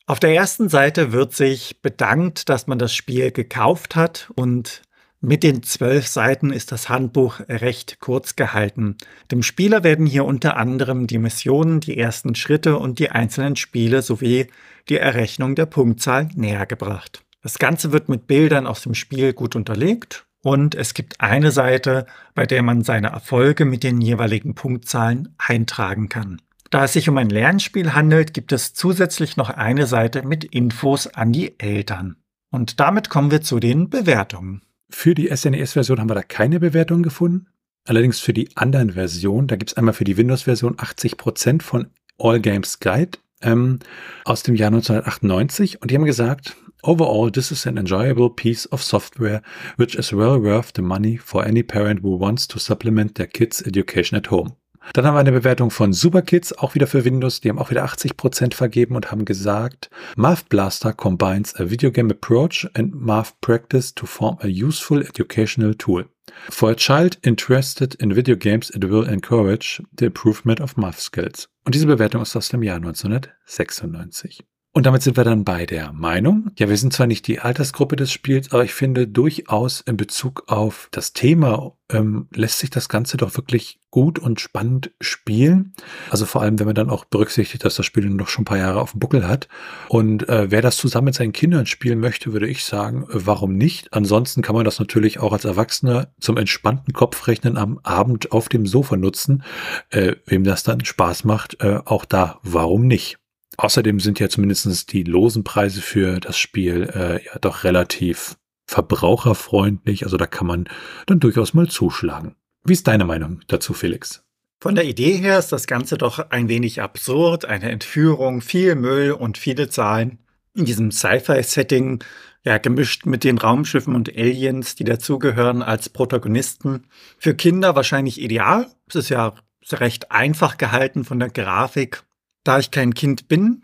Auf 0.08 0.19
der 0.19 0.34
ersten 0.34 0.69
Seite 0.69 1.12
wird 1.12 1.36
sich 1.36 1.82
bedankt, 1.82 2.49
dass 2.49 2.65
man 2.65 2.80
das 2.80 2.95
Spiel 2.95 3.32
gekauft 3.32 3.95
hat 3.95 4.32
und 4.36 4.82
mit 5.21 5.43
den 5.43 5.63
zwölf 5.63 6.08
Seiten 6.08 6.52
ist 6.52 6.71
das 6.71 6.88
Handbuch 6.88 7.41
recht 7.49 7.99
kurz 7.99 8.38
gehalten. 8.38 8.95
Dem 9.32 9.43
Spieler 9.43 9.84
werden 9.84 10.06
hier 10.06 10.23
unter 10.23 10.56
anderem 10.56 11.08
die 11.08 11.17
Missionen, 11.17 11.82
die 11.82 11.97
ersten 11.97 12.36
Schritte 12.36 12.78
und 12.78 12.99
die 12.99 13.12
einzelnen 13.12 13.58
Spiele 13.58 14.02
sowie 14.02 14.47
die 14.88 14.97
Errechnung 14.97 15.56
der 15.56 15.65
Punktzahl 15.65 16.30
näher 16.36 16.65
gebracht. 16.65 17.21
Das 17.41 17.60
Ganze 17.60 17.91
wird 17.91 18.08
mit 18.10 18.28
Bildern 18.28 18.65
aus 18.65 18.82
dem 18.82 18.95
Spiel 18.95 19.34
gut 19.34 19.56
unterlegt 19.56 20.25
und 20.43 20.75
es 20.75 20.93
gibt 20.93 21.21
eine 21.21 21.52
Seite, 21.52 22.06
bei 22.34 22.45
der 22.45 22.63
man 22.63 22.84
seine 22.84 23.10
Erfolge 23.10 23.65
mit 23.65 23.84
den 23.84 24.02
jeweiligen 24.02 24.56
Punktzahlen 24.56 25.36
eintragen 25.38 26.10
kann. 26.10 26.41
Da 26.69 26.86
es 26.86 26.93
sich 26.93 27.10
um 27.10 27.17
ein 27.17 27.30
Lernspiel 27.30 27.93
handelt, 27.93 28.34
gibt 28.34 28.52
es 28.52 28.73
zusätzlich 28.73 29.38
noch 29.38 29.49
eine 29.49 29.88
Seite 29.88 30.23
mit 30.23 30.43
Infos 30.43 31.08
an 31.08 31.32
die 31.32 31.60
Eltern. 31.60 32.17
Und 32.52 32.80
damit 32.80 33.10
kommen 33.10 33.32
wir 33.32 33.41
zu 33.41 33.60
den 33.60 33.89
Bewertungen. 33.89 34.62
Für 34.89 35.15
die 35.15 35.36
SNES-Version 35.36 35.99
haben 35.99 36.10
wir 36.10 36.15
da 36.15 36.23
keine 36.23 36.60
Bewertung 36.60 37.04
gefunden. 37.04 37.47
Allerdings 37.86 38.19
für 38.19 38.34
die 38.34 38.56
anderen 38.56 38.91
Versionen, 38.91 39.47
da 39.47 39.56
gibt 39.56 39.71
es 39.71 39.78
einmal 39.78 39.93
für 39.93 40.04
die 40.04 40.17
Windows-Version 40.17 40.78
80% 40.78 41.62
von 41.62 41.88
All 42.19 42.39
Games 42.39 42.80
Guide 42.80 43.17
ähm, 43.41 43.80
aus 44.25 44.43
dem 44.43 44.56
Jahr 44.56 44.67
1998 44.67 45.82
und 45.82 45.89
die 45.89 45.95
haben 45.95 46.06
gesagt, 46.06 46.56
Overall, 46.83 47.29
this 47.29 47.51
is 47.51 47.65
an 47.65 47.77
enjoyable 47.77 48.29
piece 48.29 48.65
of 48.67 48.81
software 48.81 49.41
which 49.75 49.95
is 49.95 50.13
well 50.13 50.39
worth 50.39 50.71
the 50.73 50.81
money 50.81 51.17
for 51.17 51.45
any 51.45 51.61
parent 51.61 52.01
who 52.01 52.15
wants 52.15 52.47
to 52.47 52.59
supplement 52.59 53.15
their 53.15 53.27
kids' 53.27 53.61
education 53.61 54.17
at 54.17 54.31
home. 54.31 54.55
Dann 54.93 55.05
haben 55.05 55.15
wir 55.15 55.19
eine 55.19 55.33
Bewertung 55.33 55.71
von 55.71 55.93
Superkids, 55.93 56.53
auch 56.53 56.73
wieder 56.73 56.87
für 56.87 57.05
Windows. 57.05 57.41
Die 57.41 57.49
haben 57.49 57.59
auch 57.59 57.69
wieder 57.69 57.85
80% 57.85 58.53
vergeben 58.55 58.95
und 58.95 59.11
haben 59.11 59.25
gesagt, 59.25 59.89
Math 60.15 60.49
Blaster 60.49 60.93
combines 60.93 61.53
a 61.57 61.69
video 61.69 61.91
game 61.91 62.09
approach 62.09 62.67
and 62.73 62.95
math 62.95 63.39
practice 63.41 63.93
to 63.93 64.05
form 64.05 64.37
a 64.41 64.47
useful 64.47 65.01
educational 65.01 65.75
tool. 65.75 66.05
For 66.49 66.71
a 66.71 66.75
child 66.75 67.17
interested 67.23 67.95
in 67.95 68.15
video 68.15 68.35
games, 68.35 68.69
it 68.69 68.89
will 68.89 69.07
encourage 69.07 69.83
the 69.97 70.05
improvement 70.05 70.61
of 70.61 70.77
math 70.77 70.99
skills. 70.99 71.49
Und 71.65 71.75
diese 71.75 71.85
Bewertung 71.85 72.21
ist 72.21 72.35
aus 72.35 72.49
dem 72.49 72.63
Jahr 72.63 72.77
1996. 72.77 74.43
Und 74.71 74.86
damit 74.86 75.01
sind 75.01 75.17
wir 75.17 75.23
dann 75.23 75.43
bei 75.43 75.65
der 75.65 75.91
Meinung. 75.93 76.51
Ja, 76.60 76.69
wir 76.69 76.77
sind 76.77 76.93
zwar 76.93 77.08
nicht 77.08 77.25
die 77.25 77.39
Altersgruppe 77.39 77.95
des 77.95 78.12
Spiels, 78.12 78.51
aber 78.51 78.63
ich 78.63 78.73
finde 78.73 79.08
durchaus 79.08 79.82
in 79.82 79.97
Bezug 79.97 80.43
auf 80.45 80.89
das 80.91 81.12
Thema 81.13 81.73
ähm, 81.91 82.27
lässt 82.34 82.60
sich 82.60 82.69
das 82.69 82.88
Ganze 82.88 83.17
doch 83.17 83.36
wirklich 83.36 83.79
gut 83.89 84.19
und 84.19 84.39
spannend 84.39 84.91
spielen. 85.01 85.73
Also 86.12 86.27
vor 86.27 86.43
allem, 86.43 86.60
wenn 86.60 86.67
man 86.67 86.75
dann 86.75 86.91
auch 86.91 87.05
berücksichtigt, 87.05 87.65
dass 87.65 87.75
das 87.75 87.86
Spiel 87.88 88.08
noch 88.10 88.27
schon 88.27 88.43
ein 88.43 88.45
paar 88.45 88.60
Jahre 88.60 88.79
auf 88.79 88.91
dem 88.91 88.99
Buckel 88.99 89.27
hat. 89.27 89.47
Und 89.88 90.29
äh, 90.29 90.51
wer 90.51 90.62
das 90.62 90.77
zusammen 90.77 91.05
mit 91.05 91.15
seinen 91.15 91.34
Kindern 91.34 91.65
spielen 91.65 91.99
möchte, 91.99 92.32
würde 92.32 92.47
ich 92.47 92.63
sagen, 92.63 93.03
äh, 93.10 93.25
warum 93.25 93.55
nicht? 93.55 93.91
Ansonsten 93.93 94.43
kann 94.43 94.55
man 94.55 94.65
das 94.65 94.79
natürlich 94.79 95.19
auch 95.19 95.34
als 95.34 95.45
Erwachsener 95.45 96.13
zum 96.19 96.38
entspannten 96.38 96.93
Kopfrechnen 96.93 97.58
am 97.58 97.79
Abend 97.82 98.32
auf 98.32 98.49
dem 98.49 98.67
Sofa 98.67 98.97
nutzen. 98.97 99.43
Äh, 99.89 100.17
wem 100.27 100.43
das 100.43 100.62
dann 100.62 100.86
Spaß 100.86 101.23
macht, 101.23 101.60
äh, 101.62 101.79
auch 101.86 102.05
da, 102.05 102.39
warum 102.43 102.86
nicht? 102.86 103.17
Außerdem 103.57 103.99
sind 103.99 104.19
ja 104.19 104.29
zumindest 104.29 104.93
die 104.93 105.03
losen 105.03 105.43
Preise 105.43 105.81
für 105.81 106.19
das 106.19 106.38
Spiel 106.38 106.89
äh, 106.93 107.25
ja 107.25 107.39
doch 107.39 107.63
relativ 107.63 108.38
verbraucherfreundlich. 108.67 110.03
Also 110.03 110.17
da 110.17 110.27
kann 110.27 110.47
man 110.47 110.69
dann 111.07 111.19
durchaus 111.19 111.53
mal 111.53 111.67
zuschlagen. 111.67 112.35
Wie 112.63 112.73
ist 112.73 112.88
deine 112.88 113.05
Meinung 113.05 113.41
dazu, 113.47 113.73
Felix? 113.73 114.23
Von 114.62 114.75
der 114.75 114.85
Idee 114.85 115.13
her 115.13 115.39
ist 115.39 115.51
das 115.51 115.67
Ganze 115.67 115.97
doch 115.97 116.19
ein 116.29 116.49
wenig 116.49 116.81
absurd. 116.81 117.45
Eine 117.45 117.71
Entführung, 117.71 118.41
viel 118.41 118.75
Müll 118.75 119.12
und 119.12 119.38
viele 119.38 119.69
Zahlen. 119.69 120.19
In 120.53 120.65
diesem 120.65 120.91
Sci-Fi-Setting, 120.91 122.03
ja, 122.43 122.57
gemischt 122.57 123.05
mit 123.05 123.23
den 123.23 123.38
Raumschiffen 123.38 123.95
und 123.95 124.09
Aliens, 124.09 124.75
die 124.75 124.83
dazugehören 124.83 125.62
als 125.62 125.89
Protagonisten. 125.89 126.88
Für 127.17 127.35
Kinder 127.35 127.75
wahrscheinlich 127.75 128.21
ideal. 128.21 128.67
Es 128.88 128.95
ist 128.95 129.09
ja 129.09 129.33
recht 129.71 130.12
einfach 130.12 130.57
gehalten 130.57 131.05
von 131.05 131.19
der 131.19 131.29
Grafik 131.29 132.03
da 132.43 132.60
ich 132.60 132.71
kein 132.71 132.93
Kind 132.93 133.28
bin, 133.28 133.63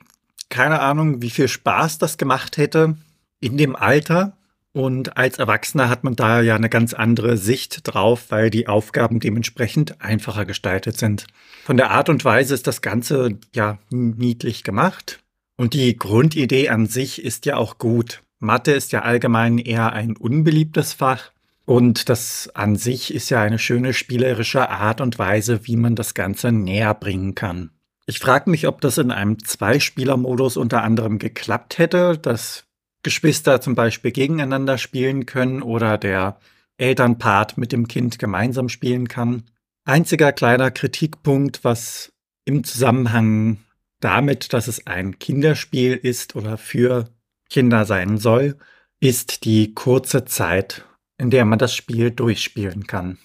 keine 0.50 0.80
Ahnung, 0.80 1.22
wie 1.22 1.30
viel 1.30 1.48
Spaß 1.48 1.98
das 1.98 2.18
gemacht 2.18 2.58
hätte 2.58 2.96
in 3.40 3.58
dem 3.58 3.76
Alter. 3.76 4.38
Und 4.74 5.16
als 5.16 5.38
Erwachsener 5.38 5.90
hat 5.90 6.04
man 6.04 6.18
da 6.18 6.42
ja 6.42 6.56
eine 6.56 6.70
ganz 6.70 6.94
andere 6.94 7.38
Sicht 7.38 7.82
drauf, 7.84 8.26
weil 8.30 8.50
die 8.50 8.68
Aufgaben 8.68 9.22
dementsprechend 9.22 10.02
einfacher 10.02 10.46
gestaltet 10.46 10.98
sind. 10.98 11.28
Von 11.64 11.78
der 11.78 11.92
Art 11.92 12.10
und 12.10 12.26
Weise 12.26 12.54
ist 12.54 12.68
das 12.68 12.82
Ganze 12.82 13.38
ja 13.54 13.78
niedlich 13.90 14.64
gemacht. 14.64 15.20
Und 15.56 15.74
die 15.74 15.98
Grundidee 15.98 16.68
an 16.70 16.88
sich 16.88 17.24
ist 17.24 17.46
ja 17.46 17.56
auch 17.56 17.78
gut. 17.78 18.22
Mathe 18.40 18.74
ist 18.74 18.92
ja 18.92 19.04
allgemein 19.04 19.58
eher 19.60 19.94
ein 19.94 20.18
unbeliebtes 20.18 20.92
Fach. 20.92 21.32
Und 21.64 22.10
das 22.10 22.52
an 22.54 22.76
sich 22.76 23.14
ist 23.14 23.30
ja 23.30 23.42
eine 23.42 23.60
schöne 23.60 23.94
spielerische 23.94 24.70
Art 24.70 25.00
und 25.00 25.18
Weise, 25.18 25.62
wie 25.64 25.78
man 25.78 25.96
das 25.96 26.14
Ganze 26.14 26.52
näher 26.52 26.94
bringen 26.94 27.34
kann. 27.34 27.72
Ich 28.08 28.20
frage 28.20 28.50
mich, 28.50 28.68
ob 28.68 28.82
das 28.82 28.98
in 29.00 29.12
einem 29.12 29.44
Zweispieler-Modus 29.44 30.58
unter 30.58 30.84
anderem 30.84 31.18
geklappt 31.18 31.80
hätte, 31.80 32.18
dass 32.18 32.66
Geschwister 33.02 33.62
zum 33.62 33.74
Beispiel 33.76 34.12
gegeneinander 34.12 34.78
spielen 34.78 35.26
können 35.26 35.64
oder 35.64 35.98
der 35.98 36.40
Elternpart 36.78 37.58
mit 37.58 37.72
dem 37.72 37.88
Kind 37.88 38.20
gemeinsam 38.20 38.70
spielen 38.70 39.08
kann. 39.08 39.44
Einziger 39.86 40.32
kleiner 40.32 40.72
Kritikpunkt, 40.72 41.64
was 41.64 42.12
im 42.46 42.64
Zusammenhang 42.64 43.58
damit, 44.02 44.54
dass 44.54 44.68
es 44.68 44.86
ein 44.86 45.18
Kinderspiel 45.18 45.94
ist 45.94 46.36
oder 46.36 46.58
für 46.58 47.10
Kinder 47.50 47.86
sein 47.86 48.18
soll, 48.18 48.58
ist 49.00 49.46
die 49.46 49.74
kurze 49.74 50.26
Zeit, 50.26 50.86
in 51.18 51.30
der 51.30 51.46
man 51.46 51.60
das 51.60 51.76
Spiel 51.76 52.12
durchspielen 52.12 52.86
kann. 52.88 53.18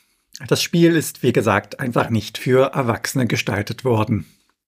Das 0.46 0.62
Spiel 0.62 0.96
ist, 0.96 1.22
wie 1.22 1.32
gesagt, 1.32 1.80
einfach 1.80 2.08
nicht 2.08 2.38
für 2.38 2.72
Erwachsene 2.72 3.26
gestaltet 3.26 3.84
worden. 3.84 4.26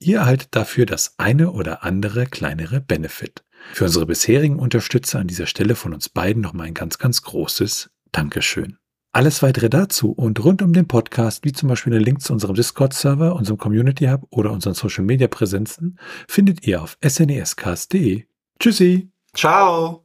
Ihr 0.00 0.18
erhaltet 0.18 0.48
dafür 0.52 0.86
das 0.86 1.14
eine 1.18 1.50
oder 1.50 1.82
andere 1.82 2.26
kleinere 2.26 2.80
Benefit. 2.80 3.44
Für 3.72 3.84
unsere 3.84 4.06
bisherigen 4.06 4.58
Unterstützer 4.58 5.18
an 5.18 5.26
dieser 5.26 5.46
Stelle 5.46 5.74
von 5.74 5.92
uns 5.92 6.08
beiden 6.08 6.40
nochmal 6.42 6.68
ein 6.68 6.74
ganz, 6.74 6.98
ganz 6.98 7.22
großes 7.22 7.90
Dankeschön. 8.12 8.78
Alles 9.12 9.42
weitere 9.42 9.68
dazu 9.68 10.12
und 10.12 10.42
rund 10.44 10.62
um 10.62 10.72
den 10.72 10.86
Podcast, 10.86 11.44
wie 11.44 11.52
zum 11.52 11.68
Beispiel 11.68 11.92
der 11.92 12.00
Link 12.00 12.20
zu 12.20 12.32
unserem 12.32 12.54
Discord-Server, 12.54 13.34
unserem 13.34 13.58
Community 13.58 14.06
Hub 14.06 14.26
oder 14.30 14.52
unseren 14.52 14.74
Social-Media-Präsenzen, 14.74 15.98
findet 16.28 16.66
ihr 16.66 16.82
auf 16.82 16.98
snescast.de. 17.04 18.24
Tschüssi! 18.60 19.10
Ciao! 19.34 20.04